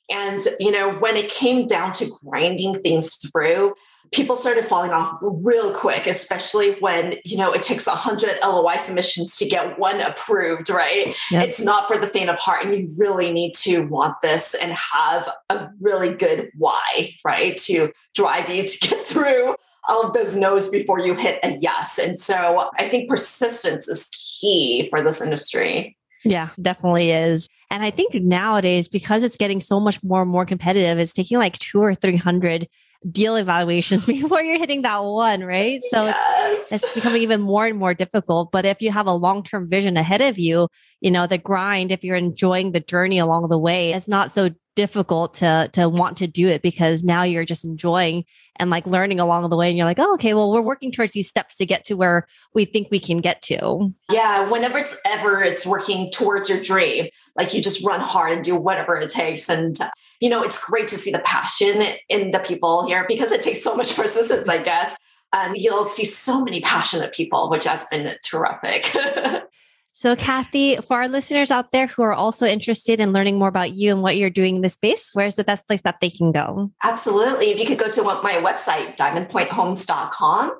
And, 0.09 0.41
you 0.59 0.71
know, 0.71 0.93
when 0.95 1.15
it 1.15 1.29
came 1.29 1.65
down 1.65 1.93
to 1.93 2.11
grinding 2.25 2.81
things 2.81 3.15
through, 3.15 3.73
people 4.11 4.35
started 4.35 4.65
falling 4.65 4.91
off 4.91 5.17
real 5.21 5.71
quick, 5.71 6.05
especially 6.05 6.73
when, 6.81 7.15
you 7.23 7.37
know, 7.37 7.53
it 7.53 7.63
takes 7.63 7.87
100 7.87 8.39
LOI 8.43 8.75
submissions 8.75 9.37
to 9.37 9.47
get 9.47 9.79
one 9.79 10.01
approved, 10.01 10.69
right? 10.69 11.15
Yep. 11.31 11.47
It's 11.47 11.61
not 11.61 11.87
for 11.87 11.97
the 11.97 12.07
faint 12.07 12.29
of 12.29 12.37
heart. 12.37 12.65
And 12.65 12.75
you 12.75 12.89
really 12.97 13.31
need 13.31 13.53
to 13.59 13.85
want 13.87 14.15
this 14.21 14.53
and 14.53 14.73
have 14.73 15.29
a 15.49 15.69
really 15.79 16.13
good 16.13 16.49
why, 16.57 17.15
right? 17.23 17.55
To 17.57 17.93
drive 18.13 18.49
you 18.49 18.67
to 18.67 18.79
get 18.79 19.07
through 19.07 19.55
all 19.87 20.03
of 20.05 20.13
those 20.13 20.35
no's 20.35 20.69
before 20.69 20.99
you 20.99 21.15
hit 21.15 21.39
a 21.43 21.51
yes. 21.51 21.97
And 21.97 22.17
so 22.17 22.69
I 22.77 22.87
think 22.87 23.09
persistence 23.09 23.87
is 23.87 24.07
key 24.39 24.87
for 24.89 25.03
this 25.03 25.21
industry. 25.21 25.97
Yeah, 26.23 26.49
definitely 26.61 27.11
is. 27.11 27.47
And 27.69 27.83
I 27.83 27.89
think 27.89 28.13
nowadays, 28.13 28.87
because 28.87 29.23
it's 29.23 29.37
getting 29.37 29.59
so 29.59 29.79
much 29.79 30.03
more 30.03 30.21
and 30.21 30.29
more 30.29 30.45
competitive, 30.45 30.99
it's 30.99 31.13
taking 31.13 31.39
like 31.39 31.57
two 31.57 31.81
or 31.81 31.95
300 31.95 32.67
deal 33.09 33.35
evaluations 33.35 34.05
before 34.05 34.43
you're 34.43 34.59
hitting 34.59 34.83
that 34.83 35.03
one, 35.03 35.43
right? 35.43 35.81
So 35.89 36.05
yes. 36.05 36.71
it's, 36.71 36.83
it's 36.83 36.93
becoming 36.93 37.23
even 37.23 37.41
more 37.41 37.65
and 37.65 37.79
more 37.79 37.93
difficult. 37.93 38.51
But 38.51 38.65
if 38.65 38.81
you 38.81 38.91
have 38.91 39.07
a 39.07 39.13
long 39.13 39.43
term 39.43 39.67
vision 39.69 39.97
ahead 39.97 40.21
of 40.21 40.37
you, 40.37 40.67
you 40.99 41.09
know, 41.09 41.25
the 41.25 41.37
grind, 41.37 41.91
if 41.91 42.03
you're 42.03 42.15
enjoying 42.15 42.71
the 42.71 42.79
journey 42.79 43.17
along 43.17 43.49
the 43.49 43.57
way, 43.57 43.93
it's 43.93 44.07
not 44.07 44.31
so 44.31 44.51
difficult 44.75 45.34
to 45.36 45.69
to 45.73 45.89
want 45.89 46.17
to 46.17 46.27
do 46.27 46.47
it 46.47 46.62
because 46.62 47.03
now 47.03 47.23
you're 47.23 47.45
just 47.45 47.65
enjoying 47.65 48.23
and 48.57 48.69
like 48.69 48.86
learning 48.88 49.19
along 49.19 49.49
the 49.49 49.57
way 49.57 49.67
and 49.67 49.77
you're 49.77 49.86
like 49.86 49.99
oh 49.99 50.13
okay 50.13 50.34
well 50.34 50.51
we're 50.51 50.62
working 50.62 50.91
towards 50.91 51.12
these 51.12 51.27
steps 51.27 51.57
to 51.57 51.65
get 51.65 51.84
to 51.84 51.95
where 51.95 52.27
we 52.53 52.65
think 52.65 52.88
we 52.89 52.99
can 52.99 53.17
get 53.17 53.41
to. 53.41 53.93
Yeah 54.10 54.49
whenever 54.49 54.77
it's 54.77 54.95
ever 55.05 55.41
it's 55.41 55.65
working 55.65 56.10
towards 56.12 56.49
your 56.49 56.62
dream 56.62 57.07
like 57.36 57.53
you 57.53 57.62
just 57.62 57.86
run 57.86 57.99
hard 57.99 58.31
and 58.31 58.43
do 58.43 58.55
whatever 58.55 58.95
it 58.95 59.10
takes 59.10 59.49
and 59.49 59.75
you 60.19 60.29
know 60.29 60.41
it's 60.41 60.63
great 60.63 60.88
to 60.89 60.97
see 60.97 61.12
the 61.12 61.19
passion 61.19 61.81
in 62.07 62.31
the 62.31 62.39
people 62.39 62.86
here 62.86 63.05
because 63.07 63.31
it 63.31 63.41
takes 63.41 63.62
so 63.62 63.75
much 63.75 63.95
persistence 63.95 64.47
i 64.47 64.57
guess. 64.57 64.95
And 65.34 65.55
you'll 65.55 65.86
see 65.86 66.03
so 66.03 66.43
many 66.43 66.60
passionate 66.60 67.13
people 67.13 67.49
which 67.49 67.63
has 67.63 67.86
been 67.86 68.15
terrific 68.21 68.93
So, 70.01 70.15
Kathy, 70.15 70.77
for 70.77 70.97
our 70.97 71.07
listeners 71.07 71.51
out 71.51 71.71
there 71.71 71.85
who 71.85 72.01
are 72.01 72.11
also 72.11 72.47
interested 72.47 72.99
in 72.99 73.13
learning 73.13 73.37
more 73.37 73.49
about 73.49 73.73
you 73.73 73.91
and 73.91 74.01
what 74.01 74.17
you're 74.17 74.31
doing 74.31 74.55
in 74.55 74.61
this 74.63 74.73
space, 74.73 75.11
where's 75.13 75.35
the 75.35 75.43
best 75.43 75.67
place 75.67 75.81
that 75.81 75.99
they 76.01 76.09
can 76.09 76.31
go? 76.31 76.71
Absolutely. 76.83 77.51
If 77.51 77.59
you 77.59 77.67
could 77.67 77.77
go 77.77 77.87
to 77.87 78.01
my 78.23 78.41
website, 78.43 78.97
diamondpointhomes.com, 78.97 80.59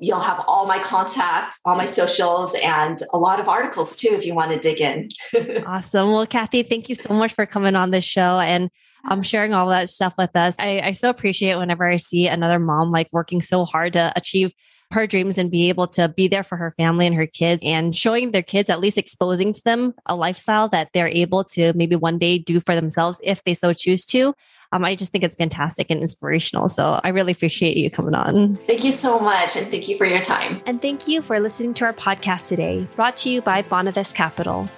you'll 0.00 0.20
have 0.20 0.42
all 0.48 0.66
my 0.66 0.78
contact, 0.78 1.58
all 1.66 1.76
my 1.76 1.84
socials, 1.84 2.56
and 2.64 3.02
a 3.12 3.18
lot 3.18 3.38
of 3.38 3.46
articles 3.46 3.94
too 3.94 4.08
if 4.12 4.24
you 4.24 4.34
want 4.34 4.52
to 4.52 4.58
dig 4.58 4.80
in. 4.80 5.10
awesome. 5.66 6.10
Well, 6.10 6.26
Kathy, 6.26 6.62
thank 6.62 6.88
you 6.88 6.94
so 6.94 7.12
much 7.12 7.34
for 7.34 7.44
coming 7.44 7.76
on 7.76 7.90
this 7.90 8.06
show 8.06 8.40
and 8.40 8.70
um, 9.10 9.20
sharing 9.20 9.52
all 9.52 9.68
that 9.68 9.90
stuff 9.90 10.14
with 10.16 10.34
us. 10.34 10.56
I, 10.58 10.80
I 10.82 10.92
so 10.92 11.10
appreciate 11.10 11.56
whenever 11.56 11.86
I 11.86 11.98
see 11.98 12.26
another 12.26 12.58
mom 12.58 12.90
like 12.90 13.08
working 13.12 13.42
so 13.42 13.66
hard 13.66 13.92
to 13.92 14.14
achieve 14.16 14.54
her 14.90 15.06
dreams 15.06 15.36
and 15.36 15.50
be 15.50 15.68
able 15.68 15.86
to 15.86 16.08
be 16.08 16.28
there 16.28 16.42
for 16.42 16.56
her 16.56 16.70
family 16.72 17.06
and 17.06 17.14
her 17.14 17.26
kids 17.26 17.62
and 17.64 17.94
showing 17.94 18.30
their 18.30 18.42
kids, 18.42 18.70
at 18.70 18.80
least 18.80 18.96
exposing 18.96 19.52
to 19.52 19.62
them 19.64 19.94
a 20.06 20.14
lifestyle 20.14 20.68
that 20.68 20.88
they're 20.94 21.08
able 21.08 21.44
to 21.44 21.72
maybe 21.74 21.94
one 21.94 22.18
day 22.18 22.38
do 22.38 22.58
for 22.60 22.74
themselves 22.74 23.20
if 23.22 23.44
they 23.44 23.54
so 23.54 23.72
choose 23.72 24.04
to. 24.06 24.34
Um, 24.72 24.84
I 24.84 24.94
just 24.94 25.12
think 25.12 25.24
it's 25.24 25.36
fantastic 25.36 25.86
and 25.90 26.00
inspirational. 26.00 26.68
So 26.68 27.00
I 27.02 27.08
really 27.08 27.32
appreciate 27.32 27.76
you 27.76 27.90
coming 27.90 28.14
on. 28.14 28.56
Thank 28.66 28.84
you 28.84 28.92
so 28.92 29.18
much. 29.18 29.56
And 29.56 29.70
thank 29.70 29.88
you 29.88 29.96
for 29.96 30.06
your 30.06 30.20
time. 30.20 30.62
And 30.66 30.80
thank 30.80 31.08
you 31.08 31.22
for 31.22 31.40
listening 31.40 31.74
to 31.74 31.86
our 31.86 31.94
podcast 31.94 32.48
today, 32.48 32.86
brought 32.96 33.16
to 33.18 33.30
you 33.30 33.40
by 33.40 33.62
Bonavest 33.62 34.14
Capital. 34.14 34.68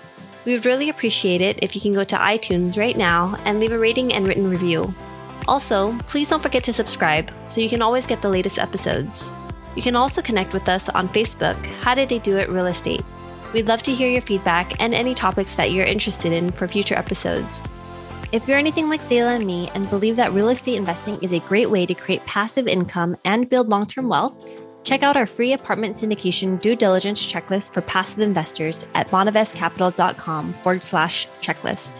We 0.44 0.52
would 0.52 0.64
really 0.64 0.88
appreciate 0.88 1.40
it 1.40 1.58
if 1.60 1.74
you 1.74 1.80
can 1.80 1.92
go 1.92 2.04
to 2.04 2.16
iTunes 2.16 2.78
right 2.78 2.96
now 2.96 3.36
and 3.44 3.60
leave 3.60 3.72
a 3.72 3.78
rating 3.78 4.12
and 4.12 4.26
written 4.26 4.48
review. 4.48 4.94
Also, 5.48 5.96
please 6.06 6.28
don't 6.28 6.42
forget 6.42 6.64
to 6.64 6.72
subscribe 6.72 7.30
so 7.46 7.60
you 7.60 7.68
can 7.68 7.82
always 7.82 8.06
get 8.06 8.22
the 8.22 8.28
latest 8.28 8.58
episodes. 8.58 9.32
You 9.76 9.82
can 9.82 9.96
also 9.96 10.20
connect 10.20 10.52
with 10.52 10.68
us 10.68 10.88
on 10.88 11.08
Facebook, 11.08 11.56
How 11.82 11.94
Did 11.94 12.08
They 12.08 12.18
Do 12.18 12.36
It 12.38 12.48
Real 12.48 12.66
Estate. 12.66 13.02
We'd 13.52 13.68
love 13.68 13.82
to 13.84 13.94
hear 13.94 14.08
your 14.08 14.22
feedback 14.22 14.80
and 14.80 14.94
any 14.94 15.14
topics 15.14 15.54
that 15.56 15.72
you're 15.72 15.86
interested 15.86 16.32
in 16.32 16.50
for 16.50 16.68
future 16.68 16.94
episodes. 16.94 17.62
If 18.32 18.46
you're 18.46 18.58
anything 18.58 18.88
like 18.88 19.02
Zayla 19.02 19.36
and 19.36 19.46
me 19.46 19.70
and 19.74 19.90
believe 19.90 20.14
that 20.16 20.32
real 20.32 20.50
estate 20.50 20.76
investing 20.76 21.20
is 21.20 21.32
a 21.32 21.40
great 21.40 21.68
way 21.68 21.84
to 21.84 21.94
create 21.94 22.24
passive 22.26 22.68
income 22.68 23.16
and 23.24 23.48
build 23.48 23.68
long 23.68 23.86
term 23.86 24.08
wealth, 24.08 24.34
check 24.84 25.02
out 25.02 25.16
our 25.16 25.26
free 25.26 25.52
apartment 25.52 25.96
syndication 25.96 26.60
due 26.60 26.76
diligence 26.76 27.26
checklist 27.26 27.72
for 27.72 27.80
passive 27.80 28.20
investors 28.20 28.86
at 28.94 29.10
bonavestcapital.com 29.10 30.54
forward 30.62 30.84
slash 30.84 31.26
checklist. 31.40 31.92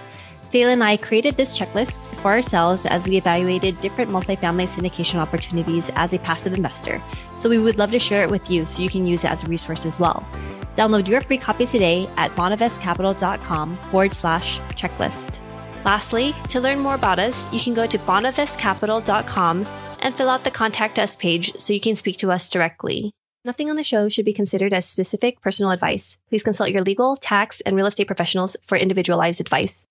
Zayla 0.53 0.73
and 0.73 0.85
I 0.85 0.97
created 0.97 1.37
this 1.37 1.59
checklist 1.59 2.07
for 2.17 2.29
ourselves 2.29 2.87
as 2.87 3.07
we 3.07 3.17
evaluated 3.17 3.81
different 3.81 4.11
multifamily 4.11 4.69
syndication 4.69 5.17
opportunities 5.17 5.91
as 5.97 6.13
a 6.13 6.19
passive 6.21 6.55
investor. 6.55 7.03
So 7.41 7.49
we 7.49 7.59
would 7.59 7.79
love 7.79 7.91
to 7.93 7.99
share 7.99 8.23
it 8.23 8.31
with 8.31 8.51
you 8.51 8.67
so 8.67 8.83
you 8.83 8.91
can 8.91 9.07
use 9.07 9.25
it 9.25 9.31
as 9.31 9.45
a 9.45 9.49
resource 9.49 9.87
as 9.87 9.99
well. 9.99 10.29
Download 10.77 11.09
your 11.09 11.23
free 11.23 11.39
copy 11.39 11.67
today 11.67 12.07
at 12.19 12.31
bonavestcapital.com 12.37 13.77
forward 13.77 14.15
slash 14.15 14.61
checklist. 14.77 15.39
Lastly, 15.83 16.35
to 16.49 16.61
learn 16.61 16.79
more 16.79 16.95
about 16.95 17.19
us, 17.19 17.51
you 17.51 17.59
can 17.59 17.73
go 17.73 17.87
to 17.87 17.99
bonavestcapital.com 17.99 19.67
and 20.03 20.15
fill 20.15 20.29
out 20.29 20.45
the 20.45 20.51
contact 20.51 20.99
us 20.99 21.17
page 21.17 21.57
so 21.57 21.73
you 21.73 21.81
can 21.81 21.97
speak 21.97 22.19
to 22.19 22.31
us 22.31 22.49
directly. 22.49 23.15
Nothing 23.43 23.71
on 23.71 23.77
the 23.77 23.83
show 23.83 24.11
should 24.11 24.27
be 24.27 24.35
considered 24.35 24.75
as 24.75 24.85
specific 24.85 25.41
personal 25.41 25.73
advice. 25.73 26.19
Please 26.29 26.43
consult 26.43 26.71
your 26.71 26.83
legal, 26.83 27.17
tax, 27.17 27.63
and 27.63 27.75
real 27.75 27.87
estate 27.87 28.07
professionals 28.07 28.55
for 28.61 28.77
individualized 28.77 29.41
advice. 29.41 29.87